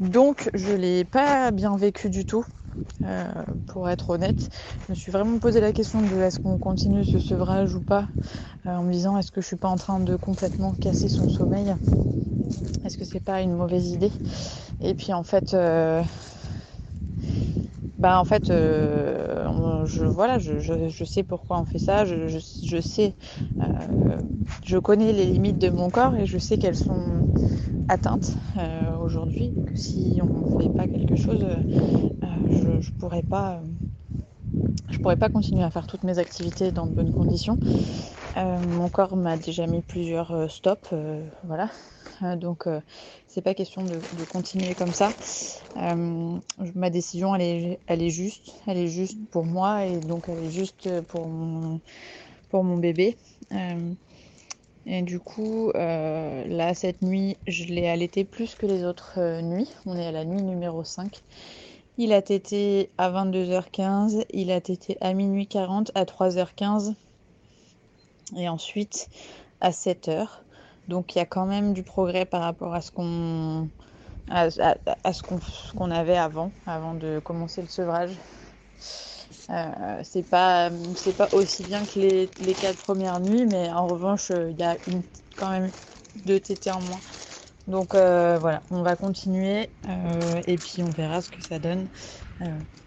Donc 0.00 0.50
je 0.54 0.72
l'ai 0.72 1.04
pas 1.04 1.50
bien 1.50 1.76
vécu 1.76 2.10
du 2.10 2.24
tout. 2.24 2.44
Euh, 3.04 3.24
pour 3.66 3.88
être 3.90 4.10
honnête, 4.10 4.48
je 4.86 4.92
me 4.92 4.94
suis 4.94 5.12
vraiment 5.12 5.38
posé 5.38 5.60
la 5.60 5.72
question 5.72 6.00
de 6.00 6.22
est-ce 6.22 6.40
qu'on 6.40 6.58
continue 6.58 7.04
ce 7.04 7.18
sevrage 7.18 7.74
ou 7.74 7.80
pas, 7.80 8.06
en 8.64 8.82
me 8.82 8.90
disant 8.92 9.18
est-ce 9.18 9.30
que 9.30 9.42
je 9.42 9.46
suis 9.46 9.56
pas 9.56 9.68
en 9.68 9.76
train 9.76 10.00
de 10.00 10.16
complètement 10.16 10.72
casser 10.72 11.08
son 11.08 11.28
sommeil, 11.28 11.74
est-ce 12.84 12.96
que 12.96 13.04
c'est 13.04 13.20
pas 13.20 13.42
une 13.42 13.52
mauvaise 13.54 13.90
idée? 13.90 14.10
Et 14.80 14.94
puis 14.94 15.12
en 15.12 15.22
fait, 15.22 15.54
bah 18.04 18.20
en 18.20 18.26
fait, 18.26 18.50
euh, 18.50 19.86
je 19.86 20.04
voilà, 20.04 20.38
je, 20.38 21.04
sais 21.06 21.22
pourquoi 21.22 21.58
on 21.58 21.64
fait 21.64 21.78
ça. 21.78 22.04
Je, 22.04 22.28
je, 22.28 22.78
sais, 22.78 23.14
euh, 23.62 23.64
je 24.62 24.76
connais 24.76 25.14
les 25.14 25.24
limites 25.24 25.56
de 25.56 25.70
mon 25.70 25.88
corps 25.88 26.14
et 26.14 26.26
je 26.26 26.36
sais 26.36 26.58
qu'elles 26.58 26.76
sont 26.76 27.30
atteintes 27.88 28.36
euh, 28.58 28.98
aujourd'hui. 29.02 29.54
Que 29.66 29.74
si 29.74 30.20
on 30.20 30.58
ne 30.58 30.62
fait 30.62 30.68
pas 30.68 30.86
quelque 30.86 31.16
chose, 31.16 31.46
je, 32.50 32.78
je 32.82 32.92
pourrais 32.92 33.22
pas, 33.22 33.62
je 34.90 34.98
pourrais 34.98 35.16
pas 35.16 35.30
continuer 35.30 35.62
à 35.62 35.70
faire 35.70 35.86
toutes 35.86 36.04
mes 36.04 36.18
activités 36.18 36.72
dans 36.72 36.86
de 36.86 36.92
bonnes 36.92 37.14
conditions. 37.14 37.58
Mon 38.36 38.88
corps 38.88 39.16
m'a 39.16 39.36
déjà 39.36 39.66
mis 39.66 39.80
plusieurs 39.80 40.50
stops, 40.50 40.94
voilà. 41.44 41.70
Donc 42.36 42.66
c'est 43.34 43.42
pas 43.42 43.54
question 43.54 43.82
de, 43.82 43.98
continuer 44.30 44.74
comme 44.76 44.92
ça. 44.92 45.10
Euh, 45.76 46.38
ma 46.76 46.88
décision, 46.88 47.34
elle 47.34 47.42
est, 47.42 47.80
elle 47.88 48.00
est 48.00 48.10
juste. 48.10 48.54
Elle 48.68 48.78
est 48.78 48.86
juste 48.86 49.18
pour 49.32 49.44
moi 49.44 49.86
et 49.86 49.98
donc 49.98 50.28
elle 50.28 50.44
est 50.44 50.52
juste 50.52 51.00
pour 51.08 51.26
mon, 51.26 51.80
pour 52.50 52.62
mon 52.62 52.76
bébé. 52.76 53.16
Euh, 53.50 53.92
et 54.86 55.02
du 55.02 55.18
coup, 55.18 55.70
euh, 55.70 56.46
là, 56.46 56.74
cette 56.74 57.02
nuit, 57.02 57.36
je 57.48 57.64
l'ai 57.64 57.88
allaité 57.88 58.22
plus 58.22 58.54
que 58.54 58.66
les 58.66 58.84
autres 58.84 59.40
nuits. 59.40 59.72
On 59.84 59.96
est 59.96 60.06
à 60.06 60.12
la 60.12 60.24
nuit 60.24 60.42
numéro 60.42 60.84
5. 60.84 61.20
Il 61.98 62.12
a 62.12 62.22
tété 62.22 62.90
à 62.98 63.10
22h15, 63.10 64.26
il 64.32 64.52
a 64.52 64.60
tété 64.60 64.96
à 65.00 65.12
minuit 65.12 65.48
40, 65.48 65.90
à 65.96 66.04
3h15 66.04 66.94
et 68.36 68.48
ensuite 68.48 69.08
à 69.60 69.72
7h. 69.72 70.44
Donc 70.88 71.14
il 71.14 71.18
y 71.18 71.20
a 71.20 71.26
quand 71.26 71.46
même 71.46 71.72
du 71.72 71.82
progrès 71.82 72.26
par 72.26 72.42
rapport 72.42 72.74
à 72.74 72.80
ce 72.80 72.90
qu'on 72.90 73.70
à, 74.30 74.50
ce 74.50 75.22
qu'on 75.76 75.90
avait 75.90 76.16
avant, 76.16 76.52
avant 76.66 76.94
de 76.94 77.20
commencer 77.20 77.60
le 77.60 77.68
sevrage. 77.68 78.18
Euh, 79.50 80.00
c'est 80.02 80.22
pas 80.22 80.70
c'est 80.94 81.12
pas 81.12 81.28
aussi 81.32 81.64
bien 81.64 81.84
que 81.84 81.98
les, 81.98 82.30
les 82.38 82.54
quatre 82.54 82.78
premières 82.78 83.20
nuits, 83.20 83.46
mais 83.46 83.70
en 83.70 83.86
revanche 83.86 84.30
il 84.30 84.58
y 84.58 84.62
a 84.62 84.78
une, 84.86 85.02
quand 85.36 85.50
même 85.50 85.70
deux 86.24 86.40
tétés 86.40 86.70
en 86.70 86.80
moins. 86.80 87.00
Donc 87.66 87.94
euh, 87.94 88.38
voilà, 88.38 88.62
on 88.70 88.82
va 88.82 88.96
continuer 88.96 89.70
euh, 89.88 90.40
et 90.46 90.56
puis 90.58 90.82
on 90.82 90.90
verra 90.90 91.20
ce 91.20 91.30
que 91.30 91.42
ça 91.42 91.58
donne. 91.58 91.88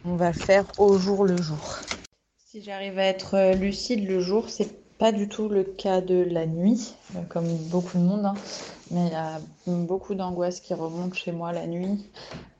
on 0.03 0.15
va 0.15 0.33
faire 0.33 0.65
au 0.79 0.97
jour 0.97 1.25
le 1.25 1.39
jour. 1.41 1.79
Si 2.37 2.63
j'arrive 2.63 2.97
à 2.97 3.03
être 3.03 3.53
lucide 3.55 4.07
le 4.07 4.19
jour, 4.19 4.49
c'est 4.49 4.86
pas 4.97 5.11
du 5.11 5.27
tout 5.27 5.47
le 5.47 5.63
cas 5.63 6.01
de 6.01 6.15
la 6.15 6.45
nuit, 6.45 6.95
euh, 7.15 7.21
comme 7.29 7.47
beaucoup 7.69 7.97
de 7.97 8.03
monde, 8.03 8.25
hein. 8.25 8.33
mais 8.91 9.05
il 9.07 9.11
y 9.11 9.15
a 9.15 9.39
beaucoup 9.67 10.15
d'angoisse 10.15 10.59
qui 10.59 10.73
remonte 10.73 11.13
chez 11.13 11.31
moi 11.31 11.51
la 11.51 11.67
nuit. 11.67 12.09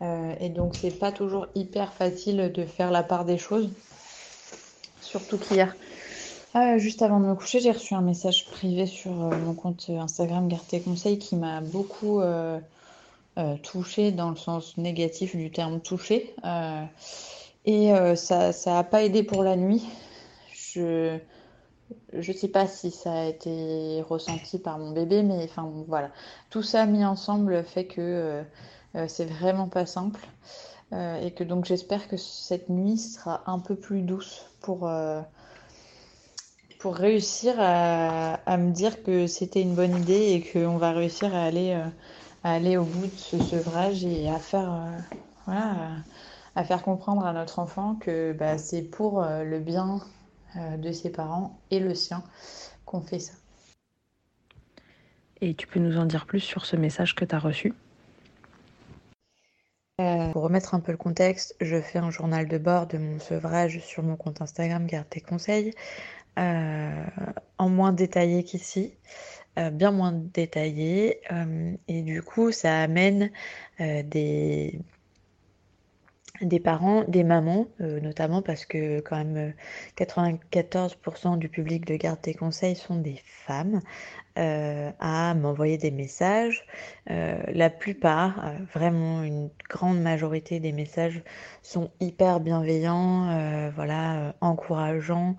Euh, 0.02 0.34
et 0.39 0.50
donc, 0.50 0.76
c'est 0.76 0.91
pas 0.91 1.12
toujours 1.12 1.47
hyper 1.56 1.93
facile 1.93 2.52
de 2.54 2.63
faire 2.63 2.91
la 2.91 3.04
part 3.04 3.26
des 3.26 3.38
choses. 3.38 3.69
Surtout 5.02 5.38
qu'hier, 5.38 5.76
euh, 6.56 6.78
juste 6.78 7.02
avant 7.02 7.19
de 7.19 7.26
me 7.26 7.34
coucher, 7.34 7.60
j'ai 7.60 7.71
reçu 7.71 7.95
un 7.95 8.02
message 8.02 8.45
privé 8.45 8.86
sur 8.86 9.12
mon 9.12 9.54
compte 9.54 9.89
Instagram 9.89 10.47
Garde 10.47 10.67
tes 10.67 10.82
conseils 10.82 11.17
qui 11.17 11.36
m'a 11.36 11.62
beaucoup 11.62 12.21
touché 13.63 14.12
dans 14.12 14.32
le 14.32 14.36
sens 14.36 14.78
négatif 14.78 15.36
du 15.36 15.50
terme 15.52 15.80
touché. 15.80 16.36
et 17.65 17.91
ça 18.15 18.52
n'a 18.65 18.84
pas 18.84 19.04
aidé 19.04 19.23
pour 19.23 19.43
la 19.43 19.56
nuit. 19.56 19.84
Je 20.54 21.19
je 22.13 22.32
sais 22.32 22.47
pas 22.47 22.67
si 22.67 22.91
ça 22.91 23.13
a 23.13 23.26
été 23.26 24.02
ressenti 24.02 24.60
par 24.60 24.78
mon 24.80 24.91
bébé, 24.91 25.23
mais 25.23 25.43
enfin 25.43 25.71
voilà. 25.88 26.12
Tout 26.50 26.63
ça 26.63 26.86
mis 26.86 27.06
ensemble 27.06 27.63
fait 27.63 27.86
que 27.86 28.02
euh, 28.02 28.43
euh, 28.95 29.06
c'est 29.08 29.26
vraiment 29.26 29.67
pas 29.67 29.86
simple. 29.86 30.26
Euh, 30.93 31.21
et 31.21 31.32
que 31.32 31.43
donc 31.43 31.65
j'espère 31.65 32.08
que 32.08 32.15
cette 32.15 32.69
nuit 32.69 32.97
sera 32.97 33.43
un 33.45 33.60
peu 33.60 33.76
plus 33.76 34.02
douce 34.02 34.45
pour, 34.62 34.89
réussir 36.86 37.56
à, 37.60 38.58
me 38.58 38.71
dire 38.71 39.04
que 39.04 39.28
c'était 39.28 39.62
une 39.62 39.76
bonne 39.76 39.97
idée 39.97 40.32
et 40.32 40.41
qu'on 40.41 40.78
va 40.78 40.93
réussir 40.93 41.36
à 41.36 41.43
aller, 41.43 42.78
au 42.78 42.84
bout 42.84 43.08
de 43.08 43.17
ce 43.17 43.38
sevrage 43.39 44.06
et 44.06 44.30
à 44.30 44.39
faire, 44.39 44.71
comprendre 46.86 47.26
à 47.26 47.34
notre 47.34 47.60
enfant 47.60 47.95
que 47.95 48.32
bah, 48.32 48.58
c'est 48.58 48.84
pour 48.84 49.21
le 49.21 49.60
bien 49.60 50.00
de 50.55 50.91
ses 50.91 51.12
parents 51.12 51.60
et 51.71 51.79
le 51.79 51.93
sien 51.93 52.23
qu'on 52.86 53.01
fait 53.01 53.19
ça. 53.19 53.33
Et 55.41 55.53
tu 55.53 55.67
peux 55.67 55.79
nous 55.79 55.97
en 55.97 56.05
dire 56.05 56.25
plus 56.25 56.39
sur 56.39 56.65
ce 56.65 56.75
message 56.75 57.15
que 57.15 57.25
tu 57.25 57.36
as 57.36 57.39
reçu? 57.39 57.73
Euh, 59.99 60.31
Pour 60.31 60.43
remettre 60.43 60.73
un 60.73 60.79
peu 60.79 60.91
le 60.91 60.97
contexte, 60.97 61.55
je 61.60 61.81
fais 61.81 61.99
un 61.99 62.12
journal 62.12 62.47
de 62.47 62.57
bord 62.57 62.88
de 62.88 62.97
mon 62.97 63.19
sevrage 63.19 63.79
sur 63.79 64.03
mon 64.03 64.15
compte 64.15 64.41
Instagram 64.41 64.86
Garde 64.86 65.10
tes 65.10 65.21
conseils, 65.21 65.73
euh, 66.39 67.03
en 67.57 67.69
moins 67.69 67.91
détaillé 67.93 68.43
qu'ici. 68.43 68.93
bien 69.71 69.91
moins 69.91 70.12
détaillé 70.12 71.19
et 71.88 72.01
du 72.03 72.21
coup 72.21 72.51
ça 72.51 72.79
amène 72.83 73.31
des, 73.79 74.79
des 76.41 76.60
parents, 76.60 77.04
des 77.08 77.23
mamans, 77.23 77.67
euh, 77.82 78.00
notamment 78.00 78.41
parce 78.41 78.65
que 78.65 79.00
quand 79.00 79.17
même 79.17 79.54
94% 79.95 81.34
euh, 81.34 81.38
du 81.38 81.50
public 81.50 81.86
de 81.86 81.95
garde 81.95 82.21
des 82.21 82.34
conseils 82.34 82.76
sont 82.76 82.95
des 82.95 83.21
femmes, 83.26 83.82
euh, 84.38 84.91
à 85.00 85.34
m'envoyer 85.34 85.78
des 85.78 85.91
messages. 85.91 86.65
la 87.08 87.69
plupart, 87.69 88.54
vraiment 88.73 89.23
une 89.23 89.50
grande 89.69 90.00
majorité 90.00 90.60
des 90.60 90.71
messages 90.71 91.23
sont 91.63 91.89
hyper 92.00 92.39
bienveillants, 92.39 93.71
voilà, 93.76 94.36
encourageants, 94.41 95.38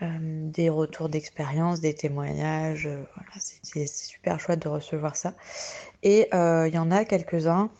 des 0.00 0.68
retours 0.68 1.08
d'expérience, 1.08 1.80
des 1.80 1.94
témoignages. 1.94 2.88
voilà, 2.88 3.30
c'est 3.36 3.86
super 3.86 4.40
chouette 4.40 4.62
de 4.62 4.68
recevoir 4.68 5.14
ça. 5.14 5.34
Et 6.02 6.28
il 6.32 6.74
y 6.74 6.78
en 6.78 6.90
a 6.90 7.04
quelques-uns 7.04 7.70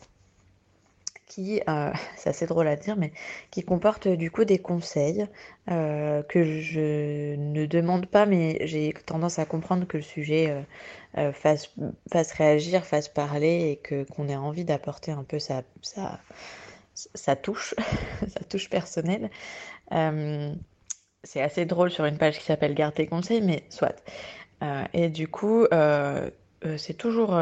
qui, 1.31 1.63
euh, 1.69 1.93
c'est 2.17 2.29
assez 2.29 2.47
drôle 2.47 2.69
à 2.69 2.77
dire, 2.77 2.97
mais 2.97 3.13
qui 3.51 3.63
comporte 3.63 4.09
du 4.09 4.31
coup 4.31 4.45
des 4.45 4.59
conseils 4.59 5.27
euh, 5.71 6.23
que 6.25 6.61
je 6.61 7.37
ne 7.37 7.65
demande 7.67 8.07
pas, 8.07 8.27
mais 8.27 8.59
j'ai 8.67 8.93
tendance 9.07 9.39
à 9.39 9.47
comprendre 9.47 9.87
que 9.87 9.97
le 9.97 10.03
sujet 10.03 10.65
euh, 11.17 11.33
fasse, 11.33 11.75
fasse, 12.13 12.33
réagir, 12.33 12.85
fasse 12.85 13.09
parler 13.09 13.71
et 13.71 13.77
que 13.77 14.05
qu'on 14.05 14.29
ait 14.29 14.37
envie 14.37 14.65
d'apporter 14.65 15.13
un 15.13 15.25
peu 15.25 15.39
sa, 15.39 15.63
sa, 15.83 16.21
sa 16.95 17.37
touche, 17.37 17.75
sa 18.29 18.41
touche 18.45 18.69
personnelle. 18.69 19.31
c'est 21.23 21.43
assez 21.43 21.65
drôle 21.65 21.91
sur 21.91 22.05
une 22.07 22.19
page 22.19 22.39
qui 22.39 22.45
s'appelle 22.45 22.75
Garde 22.75 22.95
tes 22.95 23.07
conseils, 23.07 23.43
mais 23.43 23.65
soit. 23.71 23.95
et 24.93 25.09
du 25.09 25.29
coup, 25.29 25.67
c'est 26.77 26.95
toujours 26.95 27.39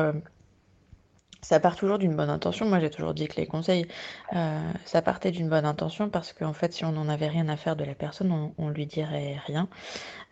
ça 1.40 1.60
part 1.60 1.76
toujours 1.76 1.98
d'une 1.98 2.16
bonne 2.16 2.30
intention. 2.30 2.66
Moi, 2.66 2.80
j'ai 2.80 2.90
toujours 2.90 3.14
dit 3.14 3.28
que 3.28 3.36
les 3.36 3.46
conseils, 3.46 3.86
euh, 4.34 4.72
ça 4.84 5.02
partait 5.02 5.30
d'une 5.30 5.48
bonne 5.48 5.64
intention 5.64 6.10
parce 6.10 6.32
qu'en 6.32 6.52
fait, 6.52 6.72
si 6.72 6.84
on 6.84 6.92
n'en 6.92 7.08
avait 7.08 7.28
rien 7.28 7.48
à 7.48 7.56
faire 7.56 7.76
de 7.76 7.84
la 7.84 7.94
personne, 7.94 8.32
on, 8.32 8.54
on 8.58 8.68
lui 8.70 8.86
dirait 8.86 9.38
rien. 9.46 9.68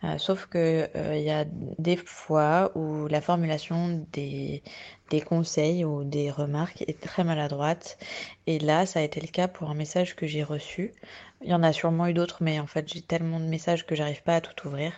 Euh, 0.03 0.17
sauf 0.17 0.45
que 0.47 0.89
euh, 0.95 1.15
il 1.15 1.23
y 1.23 1.31
a 1.31 1.45
des 1.79 1.97
fois 1.97 2.71
où 2.75 3.07
la 3.07 3.21
formulation 3.21 4.05
des, 4.11 4.63
des 5.09 5.21
conseils 5.21 5.85
ou 5.85 6.03
des 6.03 6.29
remarques 6.29 6.83
est 6.87 7.01
très 7.01 7.23
maladroite. 7.23 7.97
Et 8.45 8.59
là, 8.59 8.85
ça 8.85 8.99
a 8.99 9.03
été 9.03 9.21
le 9.21 9.27
cas 9.27 9.47
pour 9.47 9.69
un 9.69 9.75
message 9.75 10.15
que 10.15 10.27
j'ai 10.27 10.43
reçu. 10.43 10.93
Il 11.41 11.49
y 11.49 11.53
en 11.53 11.63
a 11.63 11.73
sûrement 11.73 12.07
eu 12.07 12.13
d'autres, 12.13 12.39
mais 12.41 12.59
en 12.59 12.67
fait, 12.67 12.91
j'ai 12.91 13.01
tellement 13.01 13.39
de 13.39 13.45
messages 13.45 13.85
que 13.85 13.95
j'arrive 13.95 14.23
pas 14.23 14.35
à 14.35 14.41
tout 14.41 14.67
ouvrir. 14.67 14.93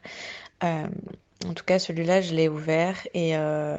En 1.46 1.54
tout 1.54 1.64
cas, 1.64 1.80
celui-là, 1.80 2.20
je 2.22 2.36
l'ai 2.36 2.50
ouvert 2.50 3.08
et, 3.14 3.38
euh, 3.38 3.78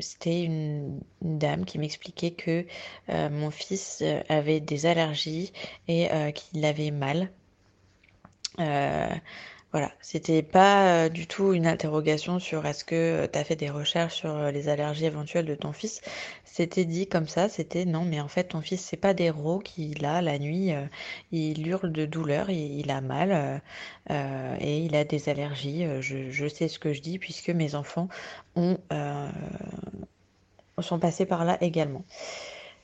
c'était 0.00 0.42
une, 0.42 1.00
dame 1.22 1.64
qui 1.64 1.78
m'expliquait 1.78 2.32
que 2.32 2.66
euh, 3.10 3.30
mon 3.30 3.50
fils 3.52 4.00
euh, 4.02 4.20
avait 4.28 4.58
des 4.58 4.86
allergies 4.86 5.52
et 5.86 6.08
qu'il 6.34 6.64
avait 6.64 6.90
mal. 6.90 7.30
Voilà, 8.58 9.90
c'était 10.00 10.42
pas 10.44 11.08
du 11.08 11.26
tout 11.26 11.52
une 11.52 11.66
interrogation 11.66 12.38
sur 12.38 12.64
est-ce 12.64 12.84
que 12.84 13.26
tu 13.26 13.38
as 13.38 13.42
fait 13.42 13.56
des 13.56 13.70
recherches 13.70 14.14
sur 14.14 14.52
les 14.52 14.68
allergies 14.68 15.06
éventuelles 15.06 15.46
de 15.46 15.56
ton 15.56 15.72
fils. 15.72 16.00
C'était 16.56 16.84
dit 16.84 17.08
comme 17.08 17.26
ça, 17.26 17.48
c'était 17.48 17.84
non, 17.84 18.04
mais 18.04 18.20
en 18.20 18.28
fait 18.28 18.44
ton 18.44 18.60
fils 18.60 18.80
c'est 18.80 18.96
pas 18.96 19.12
des 19.12 19.28
rots 19.28 19.58
qu'il 19.58 20.04
a 20.04 20.22
la 20.22 20.38
nuit, 20.38 20.70
il 21.32 21.66
hurle 21.66 21.90
de 21.90 22.06
douleur, 22.06 22.48
il, 22.48 22.92
a 22.92 23.00
mal 23.00 23.60
et 24.08 24.78
il 24.78 24.94
a 24.94 25.04
des 25.04 25.28
allergies. 25.28 25.84
Je, 26.00 26.46
sais 26.46 26.68
ce 26.68 26.78
que 26.78 26.92
je 26.92 27.00
dis 27.02 27.18
puisque 27.18 27.50
mes 27.50 27.74
enfants 27.74 28.08
ont 28.54 28.78
sont 30.82 31.00
passés 31.00 31.26
par 31.26 31.44
là 31.44 31.58
également. 31.60 32.04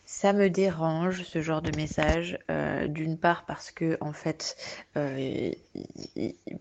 Ça 0.04 0.32
me 0.32 0.50
dérange 0.50 1.22
ce 1.22 1.40
genre 1.40 1.62
de 1.62 1.70
message, 1.76 2.36
euh, 2.50 2.88
d'une 2.88 3.16
part 3.16 3.44
parce 3.46 3.70
que 3.70 3.96
en 4.00 4.12
fait, 4.12 4.56
euh, 4.96 5.52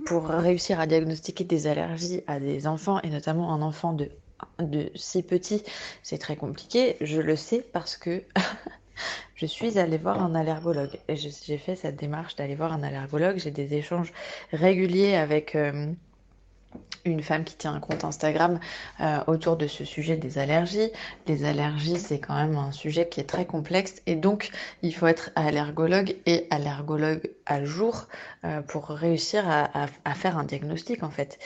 pour 0.05 0.27
réussir 0.27 0.79
à 0.79 0.85
diagnostiquer 0.85 1.45
des 1.45 1.65
allergies 1.65 2.21
à 2.27 2.39
des 2.39 2.67
enfants 2.67 3.01
et 3.01 3.09
notamment 3.09 3.51
un 3.51 3.63
enfant 3.63 3.93
de, 3.93 4.11
de 4.59 4.91
si 4.95 5.23
petit, 5.23 5.63
c'est 6.03 6.17
très 6.17 6.35
compliqué. 6.35 6.97
Je 7.01 7.21
le 7.21 7.35
sais 7.35 7.61
parce 7.61 7.97
que 7.97 8.23
je 9.35 9.45
suis 9.45 9.79
allée 9.79 9.97
voir 9.97 10.21
un 10.21 10.35
allergologue 10.35 10.99
et 11.07 11.15
j'ai 11.15 11.57
fait 11.57 11.75
cette 11.75 11.95
démarche 11.95 12.35
d'aller 12.35 12.55
voir 12.55 12.73
un 12.73 12.83
allergologue. 12.83 13.37
J'ai 13.37 13.51
des 13.51 13.73
échanges 13.73 14.11
réguliers 14.51 15.15
avec 15.15 15.55
euh, 15.55 15.93
une 17.05 17.21
femme 17.23 17.43
qui 17.43 17.55
tient 17.55 17.73
un 17.73 17.79
compte 17.79 18.03
Instagram 18.03 18.59
euh, 18.99 19.19
autour 19.27 19.57
de 19.57 19.67
ce 19.67 19.85
sujet 19.85 20.17
des 20.17 20.37
allergies. 20.37 20.91
Les 21.27 21.45
allergies, 21.45 21.99
c'est 21.99 22.19
quand 22.19 22.35
même 22.35 22.55
un 22.57 22.71
sujet 22.71 23.07
qui 23.07 23.19
est 23.19 23.29
très 23.29 23.45
complexe 23.45 24.01
et 24.05 24.15
donc 24.15 24.51
il 24.81 24.93
faut 24.93 25.07
être 25.07 25.31
allergologue 25.35 26.15
et 26.25 26.47
allergologue 26.49 27.31
à 27.45 27.63
jour 27.63 28.07
euh, 28.43 28.61
pour 28.61 28.87
réussir 28.87 29.45
à, 29.47 29.87
faire 30.15 30.37
un 30.37 30.43
diagnostic 30.43 31.03
en 31.03 31.09
fait. 31.09 31.39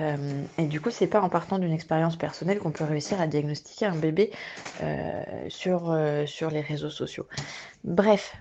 Euh, 0.00 0.42
et 0.58 0.66
du 0.66 0.80
coup, 0.80 0.90
c'est 0.90 1.06
pas 1.06 1.20
en 1.20 1.28
partant 1.28 1.58
d'une 1.58 1.72
expérience 1.72 2.16
personnelle 2.16 2.58
qu'on 2.58 2.72
peut 2.72 2.84
réussir 2.84 3.20
à 3.20 3.26
diagnostiquer 3.26 3.86
un 3.86 3.96
bébé 3.96 4.30
sur, 5.48 5.96
sur 6.26 6.50
les 6.50 6.60
réseaux 6.60 6.90
sociaux. 6.90 7.26
Bref, 7.84 8.36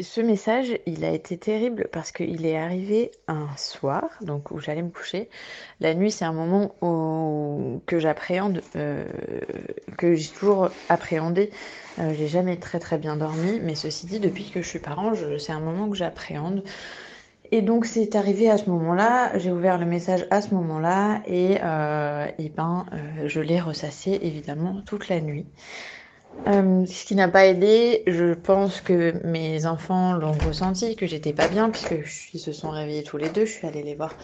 ce 0.00 0.20
message, 0.20 0.78
il 0.86 1.04
a 1.04 1.10
été 1.10 1.38
terrible 1.38 1.88
parce 1.92 2.12
qu'il 2.12 2.44
est 2.44 2.56
arrivé 2.56 3.10
un 3.28 3.48
soir, 3.56 4.04
donc 4.20 4.50
où 4.50 4.58
j'allais 4.58 4.82
me 4.82 4.90
coucher. 4.90 5.28
La 5.80 5.94
nuit, 5.94 6.10
c'est 6.10 6.24
un 6.24 6.32
moment 6.32 6.74
où, 6.82 7.80
que 7.86 7.98
j'appréhende, 7.98 8.62
euh, 8.76 9.06
que 9.96 10.14
j'ai 10.14 10.30
toujours 10.30 10.70
appréhendé. 10.88 11.50
Euh, 11.98 12.12
j'ai 12.14 12.28
jamais 12.28 12.56
très 12.58 12.78
très 12.78 12.98
bien 12.98 13.16
dormi, 13.16 13.60
mais 13.60 13.74
ceci 13.74 14.06
dit, 14.06 14.20
depuis 14.20 14.50
que 14.50 14.62
je 14.62 14.68
suis 14.68 14.78
parent, 14.78 15.12
c'est 15.38 15.52
un 15.52 15.60
moment 15.60 15.88
que 15.88 15.96
j'appréhende. 15.96 16.62
Et 17.52 17.62
donc 17.62 17.84
c'est 17.84 18.14
arrivé 18.14 18.48
à 18.48 18.58
ce 18.58 18.70
moment-là, 18.70 19.36
j'ai 19.38 19.50
ouvert 19.50 19.78
le 19.78 19.86
message 19.86 20.24
à 20.30 20.40
ce 20.40 20.54
moment-là 20.54 21.20
et, 21.26 21.58
euh, 21.62 22.26
et 22.38 22.48
ben, 22.48 22.86
euh, 22.92 23.26
je 23.26 23.40
l'ai 23.40 23.60
ressassé 23.60 24.18
évidemment 24.22 24.82
toute 24.86 25.08
la 25.08 25.20
nuit. 25.20 25.46
Euh, 26.46 26.86
ce 26.86 27.04
qui 27.04 27.16
n'a 27.16 27.26
pas 27.26 27.46
aidé, 27.46 28.04
je 28.06 28.34
pense 28.34 28.80
que 28.80 29.14
mes 29.26 29.66
enfants 29.66 30.12
l'ont 30.12 30.30
ressenti, 30.46 30.94
que 30.94 31.04
j'étais 31.04 31.32
pas 31.32 31.48
bien, 31.48 31.70
puisque 31.70 31.96
ils 32.32 32.38
se 32.38 32.52
sont 32.52 32.70
réveillés 32.70 33.02
tous 33.02 33.16
les 33.16 33.28
deux, 33.30 33.44
je 33.46 33.50
suis 33.50 33.66
allée 33.66 33.82
les 33.82 33.96
voir 33.96 34.14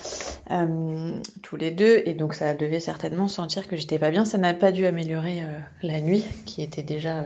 euh, 0.53 1.11
tous 1.43 1.57
les 1.57 1.73
deux, 1.73 2.03
et 2.07 2.15
donc 2.15 2.35
ça 2.35 2.55
devait 2.55 2.79
certainement 2.79 3.27
sentir 3.27 3.67
que 3.67 3.77
j'étais 3.77 3.99
pas 3.99 4.13
bien. 4.13 4.25
Ça 4.25 4.39
n'a 4.39 4.55
pas 4.55 4.71
dû 4.71 4.87
améliorer 4.87 5.43
la 5.83 6.01
nuit, 6.01 6.25
qui 6.47 6.63
était 6.63 6.85
déjà, 6.85 7.25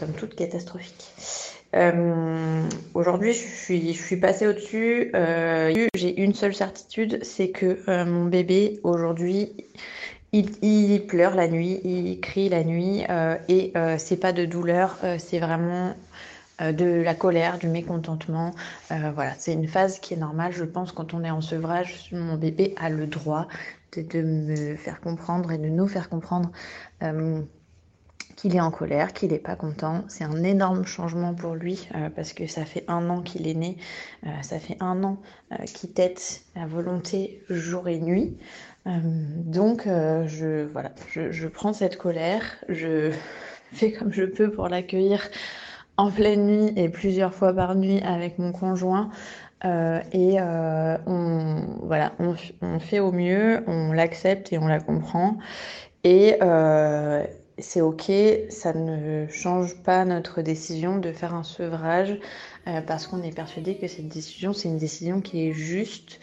somme 0.00 0.14
toute, 0.14 0.34
catastrophique. 0.34 1.14
Aujourd'hui, 2.94 3.32
je 3.32 3.46
suis, 3.46 3.94
je 3.94 4.02
suis 4.02 4.16
passée 4.16 4.46
au-dessus. 4.46 5.12
J'ai 5.94 6.20
une 6.20 6.34
seule 6.34 6.54
certitude, 6.54 7.20
c'est 7.22 7.50
que 7.50 8.04
mon 8.04 8.24
bébé, 8.24 8.80
aujourd'hui, 8.82 9.52
il, 10.32 11.06
pleure 11.06 11.34
la 11.34 11.48
nuit, 11.48 11.80
il 11.84 12.20
crie 12.20 12.48
la 12.48 12.64
nuit 12.64 13.04
euh, 13.08 13.36
et 13.48 13.72
euh, 13.76 13.96
c'est 13.98 14.16
pas 14.16 14.32
de 14.32 14.44
douleur, 14.44 14.98
euh, 15.04 15.16
c'est 15.18 15.38
vraiment 15.38 15.94
de 16.60 17.00
la 17.00 17.14
colère, 17.14 17.56
du 17.56 17.68
mécontentement. 17.68 18.50
voilà, 18.90 19.32
c'est 19.38 19.54
une 19.54 19.66
phase 19.66 19.98
qui 19.98 20.12
est 20.12 20.18
normale. 20.18 20.52
Je 20.52 20.64
pense 20.64 20.92
quand 20.92 21.14
on 21.14 21.24
est 21.24 21.30
en 21.30 21.40
sevrage, 21.40 22.10
mon 22.12 22.34
bébé 22.34 22.74
a 22.78 22.90
le 22.90 23.06
droit 23.06 23.48
de, 23.96 24.20
me 24.20 24.76
faire 24.76 25.00
comprendre 25.00 25.52
et 25.52 25.56
de 25.56 25.68
nous 25.70 25.88
faire 25.88 26.10
comprendre 26.10 26.50
qu'il 28.40 28.56
est 28.56 28.60
en 28.60 28.70
colère, 28.70 29.12
qu'il 29.12 29.32
n'est 29.32 29.38
pas 29.38 29.56
content. 29.56 30.04
C'est 30.08 30.24
un 30.24 30.42
énorme 30.42 30.86
changement 30.86 31.34
pour 31.34 31.54
lui 31.54 31.88
parce 32.16 32.32
que 32.32 32.46
ça 32.46 32.64
fait 32.64 32.84
un 32.88 33.10
an 33.10 33.20
qu'il 33.20 33.46
est 33.46 33.54
né, 33.54 33.76
ça 34.40 34.58
fait 34.58 34.78
un 34.80 35.04
an 35.04 35.18
qu'il 35.74 35.92
tête 35.92 36.42
à 36.56 36.66
volonté 36.66 37.42
jour 37.50 37.88
et 37.88 37.98
nuit. 37.98 38.36
Euh, 38.86 38.90
donc, 39.02 39.86
euh, 39.86 40.26
je, 40.26 40.64
voilà, 40.72 40.92
je, 41.12 41.46
prends 41.46 41.72
cette 41.72 41.96
colère, 41.98 42.42
je 42.68 43.12
fais 43.72 43.92
comme 43.92 44.12
je 44.12 44.24
peux 44.24 44.50
pour 44.50 44.68
l'accueillir 44.68 45.28
en 45.96 46.10
pleine 46.10 46.46
nuit 46.46 46.72
et 46.76 46.88
plusieurs 46.88 47.34
fois 47.34 47.52
par 47.52 47.74
nuit 47.74 48.00
avec 48.02 48.38
mon 48.38 48.52
conjoint. 48.52 49.10
Euh, 49.66 50.00
et 50.12 50.40
on, 50.40 51.78
voilà, 51.82 52.12
on, 52.18 52.78
fait 52.78 53.00
au 53.00 53.12
mieux, 53.12 53.62
on 53.66 53.92
l'accepte 53.92 54.52
et 54.52 54.58
on 54.58 54.66
la 54.66 54.80
comprend. 54.80 55.36
Et 56.02 56.36
c'est 57.60 57.80
ok, 57.80 58.10
ça 58.48 58.72
ne 58.72 59.26
change 59.28 59.76
pas 59.82 60.04
notre 60.04 60.42
décision 60.42 60.98
de 60.98 61.12
faire 61.12 61.34
un 61.34 61.42
sevrage 61.42 62.18
parce 62.86 63.06
qu'on 63.06 63.22
est 63.22 63.34
persuadé 63.34 63.76
que 63.76 63.88
cette 63.88 64.08
décision, 64.08 64.52
c'est 64.52 64.68
une 64.68 64.78
décision 64.78 65.20
qui 65.20 65.48
est 65.48 65.52
juste 65.52 66.20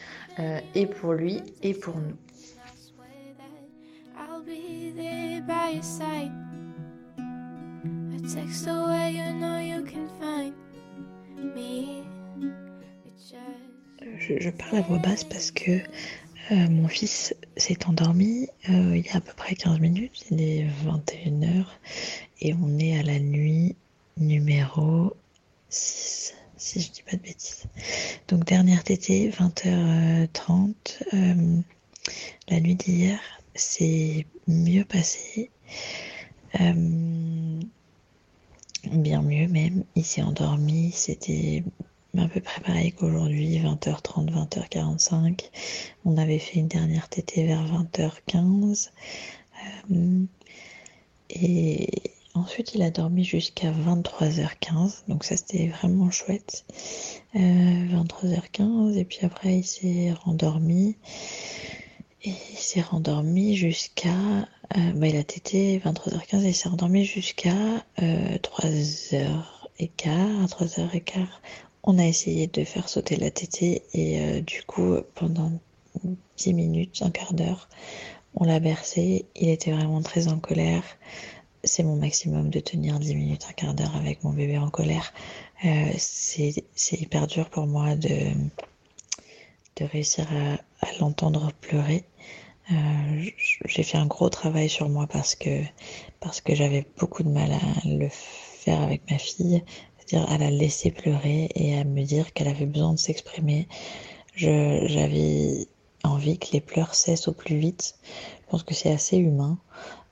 et 0.75 0.85
pour 0.85 1.13
lui 1.13 1.41
et 1.63 1.73
pour 1.73 1.95
nous. 1.97 2.15
Je, 14.19 14.49
parle 14.49 14.77
à 14.77 14.81
voix 14.81 14.97
basse 14.99 15.23
parce 15.23 15.51
que 15.51 15.79
euh, 16.51 16.69
mon 16.69 16.87
fils 16.87 17.35
s'est 17.57 17.85
endormi 17.87 18.47
euh, 18.69 18.95
il 18.95 19.05
y 19.05 19.09
a 19.09 19.17
à 19.17 19.21
peu 19.21 19.33
près 19.33 19.55
15 19.55 19.79
minutes, 19.79 20.25
il 20.31 20.41
est 20.41 20.67
21h 20.85 21.65
et 22.41 22.53
on 22.53 22.79
est 22.79 22.97
à 22.99 23.03
la 23.03 23.19
nuit 23.19 23.75
numéro 24.17 25.13
6, 25.69 26.33
si 26.57 26.81
je 26.81 26.91
dis 26.91 27.03
pas 27.03 27.17
de 27.17 27.21
bêtises. 27.21 27.65
Donc 28.27 28.45
dernière 28.45 28.83
tétée, 28.83 29.29
20h30. 29.29 30.73
Euh, 31.13 31.61
la 32.49 32.59
nuit 32.59 32.75
d'hier, 32.75 33.19
c'est 33.55 34.25
mieux 34.47 34.85
passé. 34.85 35.49
Euh, 36.59 37.59
bien 38.91 39.21
mieux 39.21 39.47
même. 39.47 39.83
Il 39.95 40.05
s'est 40.05 40.21
endormi. 40.21 40.91
C'était 40.91 41.63
un 42.19 42.27
peu 42.27 42.41
près 42.41 42.61
pareil 42.61 42.91
qu'aujourd'hui, 42.91 43.59
20h30, 43.59 44.31
20h45. 44.31 45.49
On 46.05 46.17
avait 46.17 46.39
fait 46.39 46.59
une 46.59 46.67
dernière 46.67 47.09
tétée 47.09 47.45
vers 47.45 47.63
20h15. 47.65 48.89
Euh, 49.91 50.25
et 51.29 51.89
ensuite, 52.33 52.73
il 52.75 52.81
a 52.81 52.91
dormi 52.91 53.23
jusqu'à 53.23 53.71
23h15. 53.71 55.03
Donc 55.07 55.23
ça, 55.23 55.37
c'était 55.37 55.67
vraiment 55.67 56.11
chouette. 56.11 56.65
23h15. 57.35 58.61
Euh, 58.61 58.95
et 58.95 59.05
puis 59.05 59.19
après, 59.23 59.57
il 59.57 59.63
s'est 59.63 60.13
rendormi. 60.23 60.95
Et 62.23 62.33
il 62.51 62.57
s'est 62.57 62.81
rendormi 62.81 63.55
jusqu'à. 63.55 64.47
Euh, 64.75 64.91
bah, 64.95 65.07
il 65.07 65.15
a 65.15 65.23
tété 65.23 65.79
23h15 65.79 66.43
et 66.43 66.49
il 66.49 66.55
s'est 66.55 66.69
rendormi 66.69 67.05
jusqu'à 67.05 67.55
euh, 68.01 68.37
3h15. 68.37 70.47
3h15, 70.49 71.27
on 71.87 71.97
a 71.99 72.05
essayé 72.05 72.47
de 72.47 72.65
faire 72.65 72.89
sauter 72.89 73.15
la 73.15 73.31
tétée 73.31 73.81
et 73.93 74.19
euh, 74.19 74.41
du 74.41 74.61
coup, 74.63 74.97
pendant 75.15 75.53
10 76.35 76.53
minutes, 76.53 77.01
un 77.01 77.09
quart 77.09 77.33
d'heure, 77.33 77.69
on 78.35 78.43
l'a 78.43 78.59
bercé. 78.59 79.25
Il 79.35 79.47
était 79.47 79.71
vraiment 79.71 80.01
très 80.01 80.27
en 80.27 80.37
colère. 80.37 80.83
C'est 81.63 81.83
mon 81.83 81.95
maximum 81.95 82.49
de 82.49 82.59
tenir 82.59 82.99
10 82.99 83.15
minutes, 83.15 83.47
un 83.49 83.53
quart 83.53 83.73
d'heure 83.73 83.95
avec 83.95 84.21
mon 84.25 84.31
bébé 84.33 84.57
en 84.57 84.69
colère. 84.69 85.13
Euh, 85.63 85.93
c'est 85.97 86.61
hyper 86.91 87.25
dur 87.25 87.49
pour 87.49 87.67
moi 87.67 87.95
de, 87.95 88.33
réussir 89.79 90.27
à, 90.33 90.85
à 90.85 90.91
l'entendre 90.99 91.53
pleurer. 91.61 92.03
Euh, 92.69 93.29
j'ai 93.65 93.83
fait 93.83 93.97
un 93.97 94.07
gros 94.07 94.29
travail 94.29 94.67
sur 94.67 94.89
moi 94.89 95.07
parce 95.07 95.35
que 95.35 95.61
parce 96.19 96.41
que 96.41 96.53
j'avais 96.53 96.85
beaucoup 96.97 97.23
de 97.23 97.29
mal 97.29 97.53
à 97.53 97.87
le 97.87 98.09
faire 98.09 98.81
avec 98.81 99.09
ma 99.09 99.17
fille, 99.17 99.63
à 100.13 100.37
la 100.37 100.49
laisser 100.49 100.91
pleurer 100.91 101.49
et 101.55 101.77
à 101.77 101.83
me 101.83 102.03
dire 102.03 102.33
qu'elle 102.33 102.47
avait 102.47 102.65
besoin 102.65 102.93
de 102.93 102.99
s'exprimer. 102.99 103.67
J'avais 104.35 105.67
envie 106.03 106.37
que 106.37 106.47
les 106.53 106.61
pleurs 106.61 106.95
cessent 106.95 107.27
au 107.27 107.33
plus 107.33 107.57
vite. 107.57 107.95
Je 108.45 108.51
pense 108.51 108.63
que 108.63 108.73
c'est 108.73 108.91
assez 108.91 109.17
humain. 109.17 109.57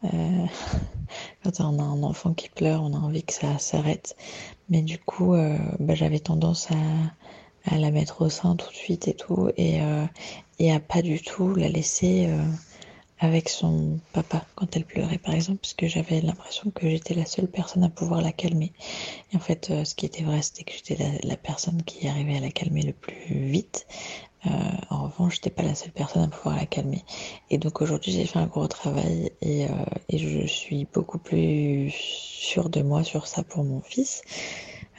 Euh, 0.04 0.46
quand 1.44 1.60
on 1.60 1.80
a 1.80 1.84
un 1.84 2.04
enfant 2.04 2.34
qui 2.34 2.50
pleure, 2.50 2.82
on 2.84 2.94
a 2.94 2.98
envie 2.98 3.24
que 3.24 3.34
ça 3.34 3.58
s'arrête. 3.60 4.16
Mais 4.70 4.82
du 4.82 4.98
coup, 4.98 5.34
euh, 5.34 5.58
bah, 5.80 5.96
j'avais 5.96 6.20
tendance 6.20 6.70
à, 6.72 7.74
à 7.74 7.78
la 7.78 7.92
mettre 7.92 8.22
au 8.22 8.30
sein 8.30 8.56
tout 8.56 8.70
de 8.70 8.76
suite 8.76 9.08
et 9.08 9.14
tout, 9.14 9.50
et, 9.58 9.82
euh, 9.82 10.06
et 10.60 10.72
à 10.72 10.80
pas 10.80 11.02
du 11.02 11.22
tout 11.22 11.56
la 11.56 11.70
laisser 11.70 12.30
avec 13.20 13.50
son 13.50 14.00
papa 14.14 14.46
quand 14.56 14.76
elle 14.76 14.86
pleurait 14.86 15.18
par 15.18 15.34
exemple, 15.34 15.60
parce 15.62 15.74
que 15.74 15.88
j'avais 15.88 16.22
l'impression 16.22 16.72
que 16.72 16.90
j'étais 16.90 17.14
la 17.14 17.26
seule 17.26 17.48
personne 17.48 17.84
à 17.84 17.90
pouvoir 17.90 18.22
la 18.22 18.32
calmer. 18.32 18.74
Et 19.32 19.38
en 19.38 19.40
fait, 19.40 19.70
euh, 19.72 19.86
ce 19.86 19.96
qui 19.96 20.06
était 20.06 20.24
vrai, 20.24 20.42
c'était 20.42 20.64
que 20.64 20.74
j'étais 20.74 20.98
la, 21.24 21.38
personne 21.38 21.82
qui 21.84 22.08
arrivait 22.08 22.38
à 22.38 22.42
la 22.42 22.52
calmer 22.52 22.82
le 22.82 22.94
plus 22.94 23.46
vite. 23.46 23.88
en 24.90 25.04
revanche, 25.06 25.36
j'étais 25.36 25.50
pas 25.50 25.64
la 25.64 25.76
seule 25.76 25.92
personne 25.92 26.24
à 26.24 26.28
pouvoir 26.28 26.56
la 26.56 26.66
calmer. 26.66 27.04
Et 27.50 27.58
donc 27.58 27.82
aujourd'hui, 27.82 28.12
j'ai 28.12 28.26
fait 28.26 28.40
un 28.40 28.48
gros 28.48 28.68
travail 28.68 29.32
et, 29.42 29.66
et, 30.10 30.18
je 30.18 30.46
suis 30.46 30.86
beaucoup 30.94 31.18
plus 31.18 31.92
sûre 31.92 32.70
de 32.70 32.82
moi 32.82 33.04
sur 33.04 33.28
ça 33.28 33.44
pour 33.44 33.64
mon 33.64 33.82
fils. 33.82 34.22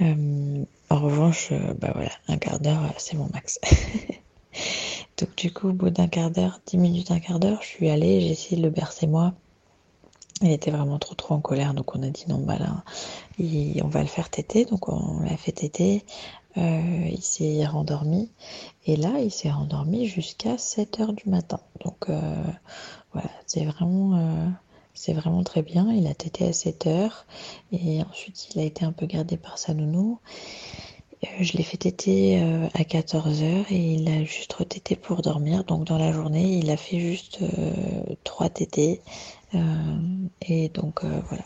en 0.00 0.66
revanche, 0.90 1.52
bah 1.80 1.92
voilà, 1.94 2.12
un 2.28 2.38
quart 2.38 2.60
d'heure, 2.60 2.92
c'est 2.98 3.16
mon 3.16 3.28
max. 3.32 3.60
Donc 5.18 5.34
du 5.36 5.52
coup, 5.52 5.68
au 5.70 5.72
bout 5.72 5.90
d'un 5.90 6.08
quart 6.08 6.30
d'heure, 6.30 6.60
dix 6.66 6.76
minutes, 6.76 7.10
un 7.10 7.20
quart 7.20 7.40
d'heure, 7.40 7.62
je 7.62 7.66
suis 7.68 7.88
allée, 7.88 8.20
j'ai 8.20 8.30
essayé 8.30 8.56
de 8.56 8.62
le 8.62 8.70
bercer 8.70 9.06
moi. 9.06 9.34
Il 10.42 10.50
était 10.50 10.70
vraiment 10.70 10.98
trop 10.98 11.14
trop 11.14 11.34
en 11.34 11.40
colère, 11.40 11.72
donc 11.72 11.96
on 11.96 12.02
a 12.02 12.10
dit 12.10 12.24
non, 12.28 12.38
bah 12.38 12.58
là, 12.58 12.84
on 13.38 13.88
va 13.88 14.02
le 14.02 14.06
faire 14.06 14.28
téter. 14.28 14.66
Donc 14.66 14.88
on 14.88 15.20
l'a 15.20 15.36
fait 15.36 15.52
téter. 15.52 16.04
Euh, 16.58 17.08
il 17.10 17.22
s'est 17.22 17.64
rendormi. 17.66 18.30
Et 18.86 18.96
là, 18.96 19.18
il 19.20 19.30
s'est 19.30 19.50
rendormi 19.50 20.06
jusqu'à 20.06 20.58
7 20.58 21.00
heures 21.00 21.12
du 21.12 21.28
matin. 21.28 21.60
Donc 21.84 22.08
euh, 22.08 22.42
voilà, 23.12 23.30
c'est 23.46 23.64
vraiment, 23.64 24.16
euh, 24.16 24.48
c'est 24.94 25.12
vraiment 25.12 25.42
très 25.42 25.62
bien. 25.62 25.90
Il 25.92 26.06
a 26.06 26.14
tété 26.14 26.46
à 26.48 26.52
7 26.52 26.86
heures. 26.86 27.26
Et 27.72 28.02
ensuite, 28.02 28.54
il 28.54 28.60
a 28.60 28.64
été 28.64 28.84
un 28.84 28.92
peu 28.92 29.06
gardé 29.06 29.36
par 29.36 29.58
sa 29.58 29.74
nounou. 29.74 30.18
Euh, 31.24 31.28
je 31.40 31.56
l'ai 31.56 31.62
fait 31.62 31.78
téter 31.78 32.42
euh, 32.42 32.66
à 32.74 32.82
14h 32.82 33.66
et 33.70 33.94
il 33.94 34.08
a 34.08 34.24
juste 34.24 34.52
retété 34.52 34.96
pour 34.96 35.22
dormir. 35.22 35.64
Donc 35.64 35.84
dans 35.84 35.98
la 35.98 36.12
journée, 36.12 36.58
il 36.58 36.70
a 36.70 36.76
fait 36.76 37.00
juste 37.00 37.40
3 38.24 38.46
euh, 38.46 38.50
tétés. 38.50 39.00
et 40.42 40.68
donc 40.70 41.04
voilà. 41.04 41.44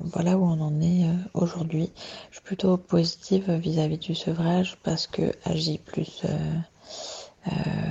voilà 0.00 0.38
où 0.38 0.44
on 0.44 0.60
en 0.60 0.80
est 0.80 1.04
aujourd'hui. 1.34 1.90
Je 2.30 2.36
suis 2.36 2.44
plutôt 2.44 2.76
positive 2.76 3.50
vis-à-vis 3.50 3.98
du 3.98 4.14
sevrage 4.14 4.76
parce 4.82 5.06
que 5.06 5.32
AJ 5.44 5.78
plus 5.84 6.22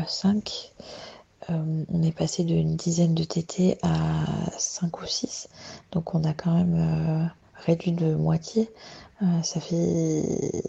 5, 0.08 0.72
on 1.50 2.04
est 2.04 2.16
passé 2.16 2.44
d'une 2.44 2.76
dizaine 2.78 3.14
de 3.14 3.26
tétés 3.26 3.78
à 3.82 4.26
5 4.58 5.02
ou 5.02 5.06
6. 5.06 5.50
Donc 5.92 6.16
on 6.16 6.24
a 6.24 6.34
quand 6.34 6.54
même 6.54 7.30
réduit 7.56 7.92
de 7.92 8.16
moitié. 8.16 8.70
ça 9.44 9.60
fait 9.60 10.64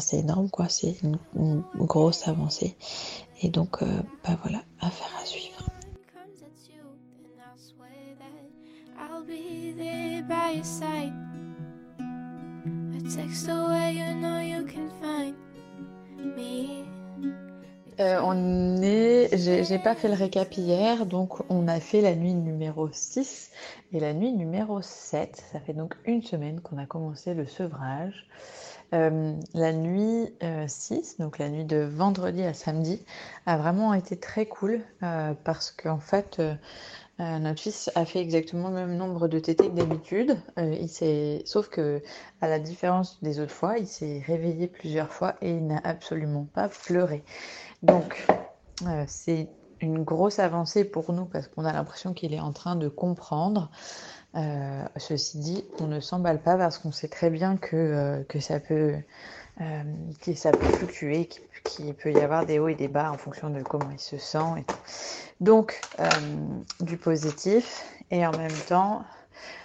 c'est 0.00 0.18
énorme, 0.18 0.50
quoi. 0.50 0.68
C'est 0.68 0.96
une, 1.02 1.18
grosse 1.76 2.28
avancée. 2.28 2.76
Et 3.40 3.48
donc, 3.48 3.82
euh, 3.82 3.86
bah 4.24 4.38
voilà, 4.42 4.62
affaire 4.80 5.10
à 5.20 5.24
suivre. 5.24 5.66
Euh, 18.00 18.20
on 18.24 18.82
est, 18.82 19.28
j'ai 19.36 19.78
pas 19.78 19.94
fait 19.94 20.08
le 20.08 20.14
récap 20.14 20.56
hier, 20.56 21.06
donc 21.06 21.38
on 21.50 21.68
a 21.68 21.78
fait 21.78 22.00
la 22.00 22.16
nuit 22.16 22.34
numéro 22.34 22.88
6 22.90 23.50
et 23.92 24.00
la 24.00 24.12
nuit 24.14 24.32
numéro 24.32 24.80
7. 24.80 25.44
Ça 25.52 25.60
fait 25.60 25.74
donc 25.74 25.94
une 26.04 26.22
semaine 26.22 26.60
qu'on 26.60 26.78
a 26.78 26.86
commencé 26.86 27.34
le 27.34 27.46
sevrage. 27.46 28.26
Euh, 28.92 29.34
la 29.54 29.72
nuit 29.72 30.28
6, 30.66 31.16
euh, 31.20 31.24
donc 31.24 31.38
la 31.38 31.48
nuit 31.48 31.64
de 31.64 31.78
vendredi 31.78 32.42
à 32.42 32.52
samedi, 32.52 33.02
a 33.46 33.56
vraiment 33.56 33.94
été 33.94 34.18
très 34.18 34.46
cool 34.46 34.82
euh, 35.02 35.32
parce 35.44 35.70
qu'en 35.70 35.98
fait, 35.98 36.42
notre 37.18 37.60
fils 37.60 37.90
a 37.94 38.04
fait 38.04 38.20
exactement 38.20 38.68
le 38.68 38.74
même 38.74 38.96
nombre 38.96 39.28
de 39.28 39.38
tétés 39.38 39.68
que 39.68 39.74
d'habitude. 39.74 40.36
sauf 41.46 41.68
que, 41.68 42.02
à 42.40 42.48
la 42.48 42.58
différence 42.58 43.22
des 43.22 43.38
autres 43.38 43.52
fois, 43.52 43.78
il 43.78 43.86
s'est 43.86 44.22
réveillé 44.26 44.66
plusieurs 44.66 45.12
fois 45.12 45.36
et 45.40 45.52
il 45.52 45.66
n'a 45.66 45.80
absolument 45.84 46.46
pas 46.52 46.68
pleuré. 46.68 47.22
Donc, 47.82 48.26
c'est 49.06 49.48
une 49.80 50.02
grosse 50.02 50.40
avancée 50.40 50.84
pour 50.84 51.12
nous 51.12 51.26
parce 51.26 51.46
qu'on 51.46 51.64
a 51.64 51.72
l'impression 51.72 52.12
qu'il 52.12 52.34
est 52.34 52.40
en 52.40 52.52
train 52.52 52.74
de 52.74 52.88
comprendre. 52.88 53.70
Euh, 54.34 54.84
ceci 54.96 55.38
dit, 55.38 55.64
on 55.80 55.86
ne 55.86 56.00
s'emballe 56.00 56.40
pas 56.40 56.56
parce 56.56 56.78
qu'on 56.78 56.92
sait 56.92 57.08
très 57.08 57.30
bien 57.30 57.56
que, 57.56 57.76
euh, 57.76 58.24
que, 58.28 58.40
ça, 58.40 58.60
peut, 58.60 58.94
euh, 59.60 59.82
que 60.22 60.34
ça 60.34 60.52
peut 60.52 60.68
fluctuer, 60.68 61.28
qu'il 61.64 61.94
peut 61.94 62.12
y 62.12 62.18
avoir 62.18 62.46
des 62.46 62.58
hauts 62.58 62.68
et 62.68 62.74
des 62.74 62.88
bas 62.88 63.10
en 63.12 63.18
fonction 63.18 63.50
de 63.50 63.62
comment 63.62 63.90
il 63.90 63.98
se 63.98 64.16
sent. 64.16 64.38
Et 64.58 64.64
tout. 64.64 64.76
Donc, 65.40 65.80
du 66.80 66.96
positif 66.96 67.84
et 68.10 68.24
en 68.26 68.32
même 68.32 68.56
temps, 68.68 69.04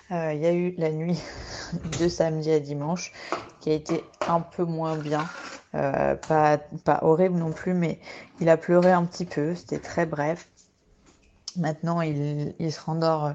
il 0.09 0.39
y 0.39 0.45
a 0.45 0.53
eu 0.53 0.73
la 0.77 0.91
nuit 0.91 1.21
de 1.99 2.07
samedi 2.07 2.51
à 2.51 2.59
dimanche 2.59 3.13
qui 3.61 3.69
a 3.69 3.73
été 3.73 4.03
un 4.27 4.41
peu 4.41 4.63
moins 4.63 4.97
bien. 4.97 5.25
pas, 5.71 6.57
pas 6.83 6.99
horrible 7.03 7.37
non 7.37 7.51
plus, 7.51 7.73
mais 7.73 7.99
il 8.41 8.49
a 8.49 8.57
pleuré 8.57 8.91
un 8.91 9.05
petit 9.05 9.25
peu, 9.25 9.55
c'était 9.55 9.79
très 9.79 10.05
bref. 10.05 10.47
Maintenant, 11.57 12.01
il, 12.01 12.71
se 12.71 12.79
rendort 12.81 13.33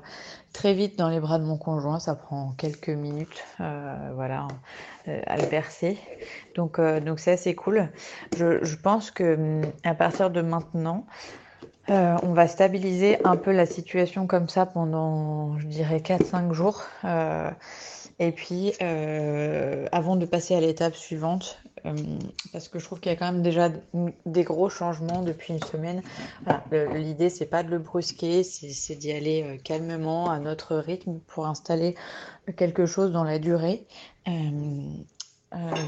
très 0.53 0.75
vite 0.75 0.99
dans 0.99 1.09
les 1.09 1.21
bras 1.21 1.39
de 1.39 1.45
mon 1.45 1.57
conjoint. 1.57 1.99
Ça 1.99 2.15
prend 2.15 2.55
quelques 2.57 2.89
minutes, 2.89 3.45
euh, 3.61 4.11
voilà, 4.15 4.49
euh, 5.09 5.21
à 5.27 5.37
le 5.37 5.47
bercer. 5.47 5.99
Donc, 6.55 6.79
euh, 6.79 7.01
donc 7.01 7.21
c'est 7.21 7.33
assez 7.33 7.55
cool. 7.55 7.89
Je, 8.37 8.65
je, 8.65 8.77
pense 8.77 9.11
que 9.11 9.35
hum, 9.35 9.71
à 9.85 9.95
partir 9.95 10.31
de 10.31 10.41
maintenant, 10.41 11.07
on 11.89 12.33
va 12.33 12.47
stabiliser 12.49 13.19
un 13.25 13.37
peu 13.37 13.51
la 13.53 13.67
situation 13.67 14.27
comme 14.27 14.49
ça 14.49 14.65
pendant, 14.67 15.59
je 15.59 15.67
dirais, 15.67 15.99
4-5 15.99 16.53
jours. 16.53 16.85
Et 18.23 18.31
puis, 18.31 18.73
euh, 18.81 19.89
avant 19.91 20.15
de 20.15 20.25
passer 20.27 20.55
à 20.55 20.61
l'étape 20.61 20.95
suivante, 20.95 21.59
euh, 21.85 21.93
parce 22.53 22.69
que 22.69 22.79
je 22.79 22.85
trouve 22.85 23.01
qu'il 23.01 23.11
y 23.11 23.15
a 23.17 23.19
quand 23.19 23.33
même 23.33 23.43
déjà 23.43 23.69
des 24.27 24.45
gros 24.45 24.69
changements 24.69 25.23
depuis 25.23 25.55
une 25.55 25.63
semaine. 25.65 26.03
L'idée, 26.71 27.31
c'est 27.31 27.47
pas 27.47 27.65
de 27.65 27.71
le 27.71 27.81
brusquer, 27.81 28.45
c'est 28.45 28.95
d'y 28.95 29.11
aller 29.11 29.43
euh, 29.43 29.57
calmement, 29.57 30.31
à 30.31 30.39
notre 30.39 30.77
rythme, 30.77 31.19
pour 31.27 31.49
installer 31.49 31.97
quelque 32.57 32.87
chose 32.87 33.11
dans 33.11 33.25
la 33.25 33.41
durée. 33.41 33.85
il 34.29 34.95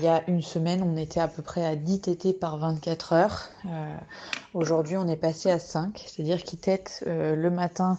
y 0.03 0.09
a 0.09 0.29
une 0.29 0.43
semaine, 0.43 0.83
on 0.83 0.97
était 0.97 1.21
à 1.21 1.29
peu 1.29 1.43
près 1.43 1.65
à 1.65 1.77
10 1.77 2.01
TT 2.01 2.33
par 2.33 2.59
24 2.59 3.13
heures. 3.13 3.49
Aujourd'hui, 4.55 4.97
on 4.97 5.07
est 5.07 5.17
passé 5.17 5.53
à 5.53 5.61
5, 5.61 6.05
c'est-à-dire 6.05 6.43
qu'il 6.43 6.59
tête 6.59 7.05
le 7.07 7.49
matin 7.49 7.97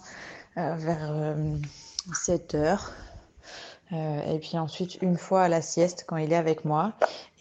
vers 0.56 1.36
7 2.12 2.54
heures, 2.54 2.92
euh, 3.92 4.34
et 4.34 4.38
puis 4.38 4.58
ensuite, 4.58 4.98
une 5.02 5.16
fois 5.16 5.42
à 5.42 5.48
la 5.48 5.62
sieste 5.62 6.04
quand 6.06 6.16
il 6.16 6.32
est 6.32 6.36
avec 6.36 6.64
moi. 6.64 6.92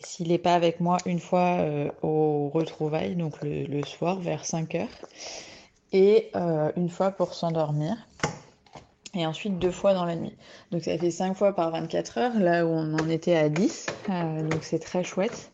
S'il 0.02 0.28
n'est 0.28 0.38
pas 0.38 0.54
avec 0.54 0.80
moi, 0.80 0.98
une 1.06 1.20
fois 1.20 1.58
euh, 1.60 1.90
au 2.04 2.50
retrouvailles, 2.50 3.16
donc 3.16 3.34
le, 3.42 3.84
soir 3.84 4.20
vers 4.20 4.46
5 4.46 4.76
heures. 4.76 4.88
Et 5.92 6.30
euh, 6.36 6.72
une 6.76 6.90
fois 6.90 7.12
pour 7.12 7.34
s'endormir. 7.34 7.96
Et 9.16 9.26
ensuite 9.26 9.58
deux 9.58 9.72
fois 9.72 9.94
dans 9.94 10.06
la 10.06 10.16
nuit. 10.16 10.36
Donc 10.72 10.84
ça 10.84 10.98
fait 10.98 11.12
5 11.12 11.36
fois 11.36 11.54
par 11.54 11.72
24 11.72 12.18
heures, 12.18 12.40
là 12.40 12.66
où 12.66 12.70
on 12.70 12.94
en 12.94 13.10
était 13.10 13.36
à 13.36 13.50
10. 13.50 13.86
donc 14.50 14.64
c'est 14.64 14.80
très 14.80 15.04
chouette. 15.04 15.52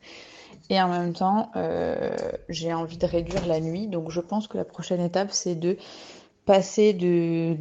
Et 0.72 0.82
en 0.82 0.88
même 0.88 1.14
temps, 1.14 1.52
j'ai 2.50 2.74
envie 2.74 2.98
de 2.98 3.06
réduire 3.06 3.46
la 3.46 3.60
nuit. 3.60 3.88
Donc 3.88 4.10
je 4.10 4.20
pense 4.20 4.48
que 4.48 4.58
la 4.58 4.66
prochaine 4.66 5.02
étape, 5.02 5.32
c'est 5.32 5.54
de 5.54 5.78
passer 6.46 6.94
de, 6.94 7.56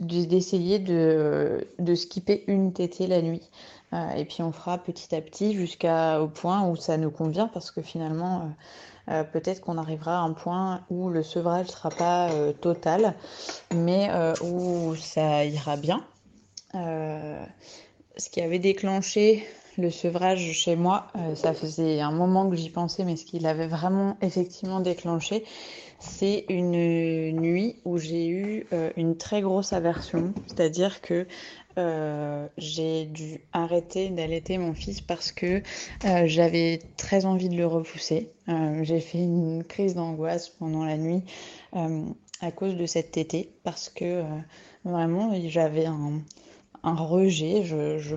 d'essayer 0.00 0.78
de, 0.78 1.66
de, 1.78 1.94
skipper 1.94 2.44
une 2.46 2.72
tétée 2.72 3.06
la 3.06 3.22
nuit. 3.22 3.48
Euh, 3.92 4.10
et 4.14 4.24
puis 4.24 4.42
on 4.42 4.52
fera 4.52 4.78
petit 4.78 5.14
à 5.14 5.20
petit 5.20 5.54
jusqu'au 5.54 6.28
point 6.34 6.66
où 6.66 6.76
ça 6.76 6.96
nous 6.96 7.10
convient 7.10 7.48
parce 7.48 7.70
que 7.70 7.82
finalement, 7.82 8.40
euh, 9.08 9.12
euh, 9.12 9.24
peut-être 9.24 9.60
qu'on 9.60 9.76
arrivera 9.76 10.18
à 10.18 10.22
un 10.22 10.32
point 10.32 10.82
où 10.88 11.10
le 11.10 11.22
sevrage 11.22 11.66
ne 11.66 11.72
sera 11.72 11.90
pas 11.90 12.30
total, 12.60 13.14
mais 13.74 14.08
où 14.42 14.94
ça 14.96 15.44
ira 15.44 15.76
bien. 15.76 16.04
ce 16.72 18.28
qui 18.30 18.40
avait 18.40 18.60
déclenché 18.60 19.44
le 19.78 19.90
sevrage 19.90 20.52
chez 20.52 20.76
moi, 20.76 21.08
ça 21.34 21.52
faisait 21.54 22.00
un 22.00 22.12
moment 22.12 22.48
que 22.48 22.56
j'y 22.56 22.70
pensais, 22.70 23.04
mais 23.04 23.16
ce 23.16 23.24
qui 23.24 23.38
l'avait 23.38 23.66
vraiment 23.66 24.16
effectivement 24.20 24.80
déclenché, 24.80 25.44
c'est 26.02 26.46
une 26.48 26.72
nuit 27.32 27.76
où 27.84 27.96
j'ai 27.96 28.26
eu 28.26 28.66
euh, 28.72 28.90
une 28.96 29.16
très 29.16 29.40
grosse 29.40 29.72
aversion, 29.72 30.34
c'est-à-dire 30.48 31.00
que 31.00 31.26
euh, 31.78 32.48
j'ai 32.58 33.06
dû 33.06 33.40
arrêter 33.52 34.10
d'allaiter 34.10 34.58
mon 34.58 34.74
fils 34.74 35.00
parce 35.00 35.30
que 35.30 35.62
euh, 36.04 36.24
j'avais 36.26 36.80
très 36.96 37.24
envie 37.24 37.48
de 37.48 37.56
le 37.56 37.66
repousser. 37.66 38.30
j'ai 38.82 39.00
fait 39.00 39.18
une 39.18 39.62
crise 39.62 39.94
d'angoisse 39.94 40.48
pendant 40.48 40.84
la 40.84 40.96
nuit 40.96 41.22
à 41.72 42.50
cause 42.50 42.76
de 42.76 42.86
cette 42.86 43.12
tétée 43.12 43.50
parce 43.62 43.88
que 43.88 44.24
vraiment 44.84 45.32
j'avais 45.46 45.86
un, 45.86 46.20
un 46.84 46.94
rejet. 46.94 47.64
Je, 47.64 47.98
je, 47.98 48.16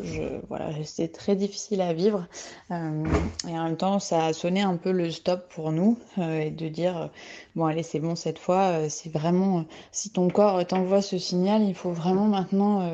je, 0.00 0.22
voilà, 0.48 0.70
c'était 0.84 1.08
très 1.12 1.36
difficile 1.36 1.80
à 1.80 1.92
vivre. 1.92 2.26
Euh, 2.70 3.18
et 3.48 3.58
en 3.58 3.64
même 3.64 3.76
temps, 3.76 3.98
ça 3.98 4.26
a 4.26 4.32
sonné 4.32 4.60
un 4.62 4.76
peu 4.76 4.92
le 4.92 5.10
stop 5.10 5.48
pour 5.54 5.72
nous 5.72 5.98
euh, 6.18 6.40
et 6.40 6.50
de 6.50 6.68
dire 6.68 7.10
bon, 7.56 7.66
allez, 7.66 7.82
c'est 7.82 8.00
bon 8.00 8.14
cette 8.14 8.38
fois. 8.38 8.84
Euh, 8.84 8.86
c'est 8.88 9.10
vraiment 9.12 9.64
si 9.92 10.10
ton 10.10 10.30
corps 10.30 10.64
t'envoie 10.66 11.02
ce 11.02 11.18
signal, 11.18 11.62
il 11.62 11.74
faut 11.74 11.92
vraiment 11.92 12.26
maintenant 12.26 12.88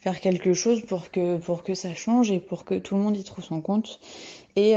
faire 0.00 0.20
quelque 0.20 0.54
chose 0.54 0.82
pour 0.86 1.10
que 1.10 1.38
pour 1.38 1.64
que 1.64 1.74
ça 1.74 1.94
change 1.94 2.30
et 2.30 2.38
pour 2.40 2.64
que 2.64 2.74
tout 2.78 2.94
le 2.96 3.00
monde 3.02 3.16
y 3.16 3.24
trouve 3.24 3.44
son 3.44 3.60
compte. 3.60 3.98
et, 4.56 4.74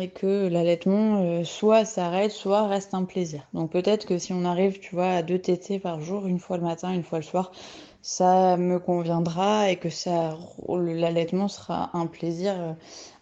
et 0.00 0.08
que 0.10 0.48
l'allaitement 0.48 1.44
soit 1.44 1.84
s'arrête, 1.84 2.30
soit 2.32 2.66
reste 2.68 2.94
un 2.94 3.04
plaisir. 3.04 3.42
Donc 3.54 3.70
peut-être 3.72 4.06
que 4.06 4.18
si 4.18 4.32
on 4.32 4.44
arrive, 4.44 4.78
tu 4.80 4.94
vois, 4.94 5.10
à 5.10 5.22
deux 5.22 5.38
tétés 5.40 5.78
par 5.78 6.00
jour, 6.00 6.26
une 6.26 6.38
fois 6.38 6.56
le 6.56 6.62
matin, 6.64 6.92
une 6.92 7.02
fois 7.02 7.18
le 7.18 7.24
soir, 7.24 7.52
ça 8.02 8.56
me 8.56 8.80
conviendra 8.80 9.70
et 9.70 9.76
que 9.76 9.88
ça 9.88 10.36
l'allaitement 10.68 11.46
sera 11.46 11.90
un 11.96 12.06
plaisir 12.06 12.52
euh, 12.58 12.72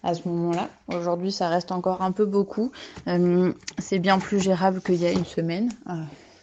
à 0.03 0.15
ce 0.15 0.27
moment-là. 0.27 0.71
Aujourd'hui, 0.89 1.31
ça 1.31 1.49
reste 1.49 1.71
encore 1.71 2.01
un 2.01 2.13
peu 2.13 2.25
beaucoup. 2.25 2.73
Euh, 3.07 3.53
c'est 3.79 3.99
bien 3.99 4.19
plus 4.19 4.41
gérable 4.41 4.81
qu'il 4.81 4.97
y 4.97 5.07
a 5.07 5.13
une 5.13 5.27
semaine. 5.27 5.71
Euh, 5.91 5.93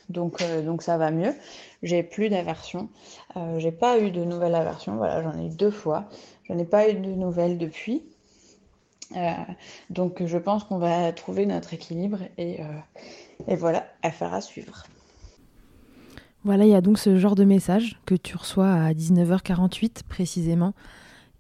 donc, 0.10 0.42
donc 0.64 0.84
ça 0.84 0.98
va 0.98 1.10
mieux. 1.10 1.34
J'ai 1.84 2.04
plus 2.04 2.30
d'aversion. 2.30 2.90
j'ai 3.58 3.74
pas 3.74 4.00
eu 4.00 4.10
de 4.10 4.24
nouvelles 4.24 4.56
aversions. 4.56 4.96
Voilà, 4.96 5.22
j'en 5.22 5.38
ai 5.38 5.48
eu 5.48 5.50
deux 5.50 5.72
fois. 5.72 6.06
Je 6.44 6.54
n'ai 6.54 6.64
pas 6.64 6.90
eu 6.90 6.94
de 6.94 7.10
nouvelles 7.10 7.58
depuis. 7.58 8.04
donc 9.90 10.26
je 10.26 10.38
pense 10.38 10.64
qu'on 10.64 10.78
va 10.78 11.12
trouver 11.12 11.46
notre 11.46 11.74
équilibre 11.74 12.20
et, 12.38 12.62
et 13.50 13.56
voilà, 13.58 13.86
affaire 14.02 14.34
à 14.34 14.40
suivre. 14.40 14.86
Voilà, 16.44 16.66
il 16.66 16.70
y 16.72 16.76
a 16.76 16.82
donc 16.82 16.98
ce 16.98 17.18
genre 17.18 17.36
de 17.36 17.44
message 17.44 18.00
que 18.06 18.16
tu 18.16 18.38
reçois 18.38 18.72
à 18.72 18.94
19h48 18.94 20.04
précisément 20.08 20.74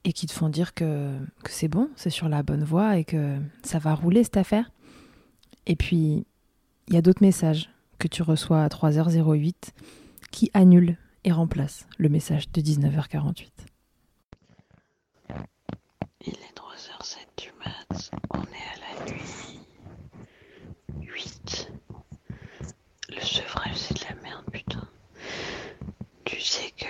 et 0.04 0.14
qui 0.14 0.26
te 0.26 0.34
font 0.34 0.50
dire 0.50 0.74
que, 0.74 1.18
que 1.43 1.52
c'est 1.52 1.68
bon, 1.68 1.89
c'est 1.95 2.10
sur 2.10 2.30
la 2.30 2.43
bonne 2.43 2.64
voie 2.64 2.98
et 2.98 3.04
que 3.04 3.38
ça 3.64 3.80
va 3.80 3.93
rouler 3.93 4.24
cette 4.24 4.38
affaire. 4.38 4.72
Et 5.66 5.76
puis, 5.76 6.26
il 6.88 6.93
y 6.93 6.98
a 6.98 7.02
d'autres 7.02 7.22
messages 7.22 7.70
que 8.00 8.08
tu 8.08 8.22
reçois 8.22 8.64
à 8.64 8.68
3h08 8.68 9.54
qui 10.32 10.50
annulent 10.54 10.98
et 11.24 11.32
remplacent 11.32 11.86
le 11.98 12.10
message 12.10 12.52
de 12.52 12.62
19h48. 12.62 13.50
Il 16.22 16.34
est 16.34 16.56
3h07 16.56 17.18
du 17.38 17.52
mat, 17.60 18.12
on 18.32 18.41
est 18.43 18.68
à 18.74 19.06
la 19.06 19.12
nuit 19.12 19.60
8. 21.02 21.72
Le 23.10 23.22
sevrage, 23.22 23.76
c'est 23.76 23.93
de 23.95 24.04
la 24.10 24.22
merde, 24.22 24.45
putain. 24.52 24.86
Tu 26.28 26.41
sais 26.41 26.73
que 26.78 26.86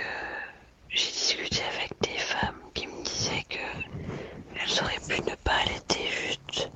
j'ai 0.89 1.11
discuté 1.11 1.61
avec 1.75 1.91
des 2.01 2.17
femmes 2.17 2.55
qui 2.73 2.87
me 2.87 3.03
disaient 3.03 3.45
que 3.47 3.59
elles 4.55 4.83
auraient 4.83 4.95
pu 5.07 5.21
ne 5.29 5.35
pas 5.35 5.51
allaiter 5.63 6.07
juste 6.27 6.71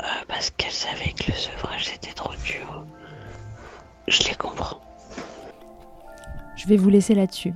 euh, 0.00 0.04
parce 0.28 0.50
qu'elles 0.50 0.70
savaient 0.70 1.12
que 1.12 1.32
le 1.32 1.36
sevrage 1.36 1.92
était 1.92 2.12
trop 2.12 2.34
dur. 2.44 2.86
Je 4.06 4.28
les 4.28 4.36
comprends. 4.36 4.80
Je 6.54 6.68
vais 6.68 6.76
vous 6.76 6.88
laisser 6.88 7.16
là-dessus. 7.16 7.52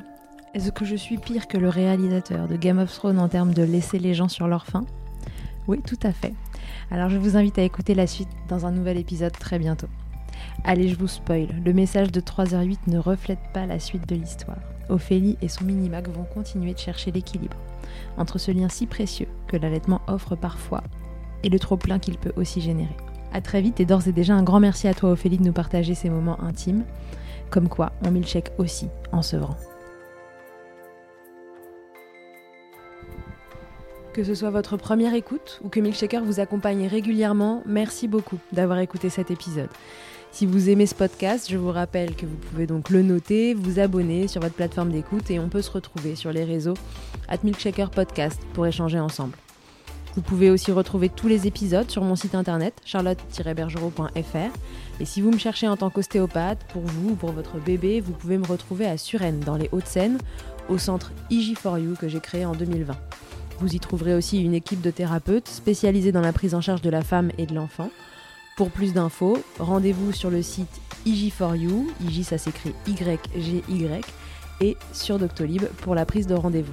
Est-ce 0.54 0.72
que 0.72 0.84
je 0.84 0.96
suis 0.96 1.18
pire 1.18 1.46
que 1.46 1.56
le 1.56 1.68
réalisateur 1.68 2.48
de 2.48 2.56
Game 2.56 2.80
of 2.80 2.92
Thrones 2.92 3.20
en 3.20 3.28
termes 3.28 3.54
de 3.54 3.62
laisser 3.62 4.00
les 4.00 4.12
gens 4.14 4.28
sur 4.28 4.48
leur 4.48 4.66
faim? 4.66 4.86
Oui, 5.68 5.80
tout 5.86 6.00
à 6.02 6.10
fait. 6.10 6.34
Alors 6.90 7.10
je 7.10 7.16
vous 7.16 7.36
invite 7.36 7.60
à 7.60 7.62
écouter 7.62 7.94
la 7.94 8.08
suite 8.08 8.28
dans 8.48 8.66
un 8.66 8.72
nouvel 8.72 8.98
épisode 8.98 9.38
très 9.38 9.60
bientôt. 9.60 9.88
Allez, 10.62 10.88
je 10.88 10.96
vous 10.96 11.08
spoil, 11.08 11.48
le 11.64 11.72
message 11.72 12.12
de 12.12 12.20
3h08 12.20 12.78
ne 12.86 12.98
reflète 12.98 13.40
pas 13.52 13.66
la 13.66 13.78
suite 13.78 14.08
de 14.08 14.14
l'histoire. 14.14 14.58
Ophélie 14.88 15.36
et 15.42 15.48
son 15.48 15.64
mini-mac 15.64 16.08
vont 16.08 16.24
continuer 16.24 16.74
de 16.74 16.78
chercher 16.78 17.10
l'équilibre 17.10 17.56
entre 18.16 18.38
ce 18.38 18.50
lien 18.50 18.68
si 18.68 18.86
précieux 18.86 19.28
que 19.46 19.56
l'allaitement 19.56 20.00
offre 20.06 20.36
parfois 20.36 20.82
et 21.42 21.48
le 21.48 21.58
trop-plein 21.58 21.98
qu'il 21.98 22.18
peut 22.18 22.32
aussi 22.36 22.60
générer. 22.60 22.96
A 23.32 23.40
très 23.40 23.60
vite 23.60 23.80
et 23.80 23.84
d'ores 23.84 24.06
et 24.08 24.12
déjà 24.12 24.34
un 24.34 24.42
grand 24.42 24.60
merci 24.60 24.88
à 24.88 24.94
toi 24.94 25.10
Ophélie 25.10 25.38
de 25.38 25.44
nous 25.44 25.52
partager 25.52 25.94
ces 25.94 26.08
moments 26.08 26.40
intimes, 26.40 26.84
comme 27.50 27.68
quoi 27.68 27.92
on 28.06 28.10
milkshake 28.10 28.52
aussi 28.58 28.88
en 29.12 29.22
sevrant. 29.22 29.56
Que 34.14 34.22
ce 34.22 34.36
soit 34.36 34.50
votre 34.50 34.76
première 34.76 35.14
écoute 35.14 35.60
ou 35.64 35.68
que 35.68 35.80
Milkshaker 35.80 36.22
vous 36.22 36.38
accompagne 36.38 36.86
régulièrement, 36.86 37.64
merci 37.66 38.06
beaucoup 38.06 38.38
d'avoir 38.52 38.78
écouté 38.78 39.10
cet 39.10 39.32
épisode. 39.32 39.70
Si 40.34 40.46
vous 40.46 40.68
aimez 40.68 40.86
ce 40.86 40.96
podcast, 40.96 41.46
je 41.48 41.56
vous 41.56 41.70
rappelle 41.70 42.16
que 42.16 42.26
vous 42.26 42.34
pouvez 42.34 42.66
donc 42.66 42.90
le 42.90 43.02
noter, 43.02 43.54
vous 43.54 43.78
abonner 43.78 44.26
sur 44.26 44.40
votre 44.40 44.56
plateforme 44.56 44.90
d'écoute 44.90 45.30
et 45.30 45.38
on 45.38 45.48
peut 45.48 45.62
se 45.62 45.70
retrouver 45.70 46.16
sur 46.16 46.32
les 46.32 46.42
réseaux 46.42 46.74
at 47.28 47.38
pour 48.52 48.66
échanger 48.66 48.98
ensemble. 48.98 49.36
Vous 50.16 50.22
pouvez 50.22 50.50
aussi 50.50 50.72
retrouver 50.72 51.08
tous 51.08 51.28
les 51.28 51.46
épisodes 51.46 51.88
sur 51.88 52.02
mon 52.02 52.16
site 52.16 52.34
internet 52.34 52.74
charlotte-bergerot.fr 52.84 54.58
et 54.98 55.04
si 55.04 55.20
vous 55.20 55.30
me 55.30 55.38
cherchez 55.38 55.68
en 55.68 55.76
tant 55.76 55.90
qu'ostéopathe, 55.90 56.66
pour 56.72 56.82
vous 56.82 57.10
ou 57.10 57.14
pour 57.14 57.30
votre 57.30 57.58
bébé, 57.58 58.00
vous 58.00 58.12
pouvez 58.12 58.36
me 58.36 58.46
retrouver 58.46 58.86
à 58.86 58.98
Suresnes 58.98 59.38
dans 59.38 59.56
les 59.56 59.68
Hauts-de-Seine 59.70 60.18
au 60.68 60.78
centre 60.78 61.12
IG4U 61.30 61.96
que 61.96 62.08
j'ai 62.08 62.18
créé 62.18 62.44
en 62.44 62.56
2020. 62.56 62.96
Vous 63.60 63.72
y 63.72 63.78
trouverez 63.78 64.14
aussi 64.14 64.42
une 64.42 64.54
équipe 64.54 64.80
de 64.80 64.90
thérapeutes 64.90 65.46
spécialisés 65.46 66.10
dans 66.10 66.20
la 66.20 66.32
prise 66.32 66.56
en 66.56 66.60
charge 66.60 66.82
de 66.82 66.90
la 66.90 67.02
femme 67.02 67.30
et 67.38 67.46
de 67.46 67.54
l'enfant 67.54 67.88
pour 68.56 68.70
plus 68.70 68.92
d'infos, 68.92 69.38
rendez-vous 69.58 70.12
sur 70.12 70.30
le 70.30 70.42
site 70.42 70.80
IG4U, 71.06 71.86
IG 72.00 72.22
ça 72.22 72.38
s'écrit 72.38 72.74
Y-G-Y, 72.86 74.04
et 74.60 74.76
sur 74.92 75.18
Doctolib 75.18 75.64
pour 75.82 75.94
la 75.94 76.06
prise 76.06 76.26
de 76.26 76.34
rendez-vous. 76.34 76.72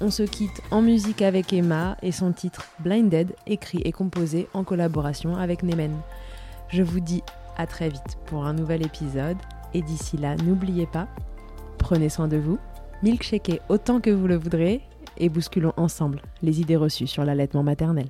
On 0.00 0.10
se 0.10 0.22
quitte 0.22 0.62
en 0.70 0.80
musique 0.80 1.22
avec 1.22 1.52
Emma 1.52 1.96
et 2.02 2.12
son 2.12 2.32
titre 2.32 2.64
Blinded, 2.80 3.34
écrit 3.46 3.82
et 3.84 3.92
composé 3.92 4.48
en 4.54 4.64
collaboration 4.64 5.36
avec 5.36 5.62
Nemen. 5.62 5.94
Je 6.68 6.82
vous 6.82 7.00
dis 7.00 7.22
à 7.56 7.66
très 7.66 7.88
vite 7.88 8.16
pour 8.26 8.46
un 8.46 8.54
nouvel 8.54 8.84
épisode, 8.84 9.36
et 9.74 9.82
d'ici 9.82 10.16
là, 10.16 10.36
n'oubliez 10.36 10.86
pas, 10.86 11.08
prenez 11.78 12.08
soin 12.08 12.28
de 12.28 12.36
vous, 12.36 12.58
milkshakez 13.02 13.60
autant 13.68 14.00
que 14.00 14.10
vous 14.10 14.26
le 14.26 14.36
voudrez, 14.36 14.80
et 15.18 15.28
bousculons 15.28 15.74
ensemble 15.76 16.22
les 16.42 16.60
idées 16.60 16.76
reçues 16.76 17.08
sur 17.08 17.24
l'allaitement 17.24 17.64
maternel. 17.64 18.06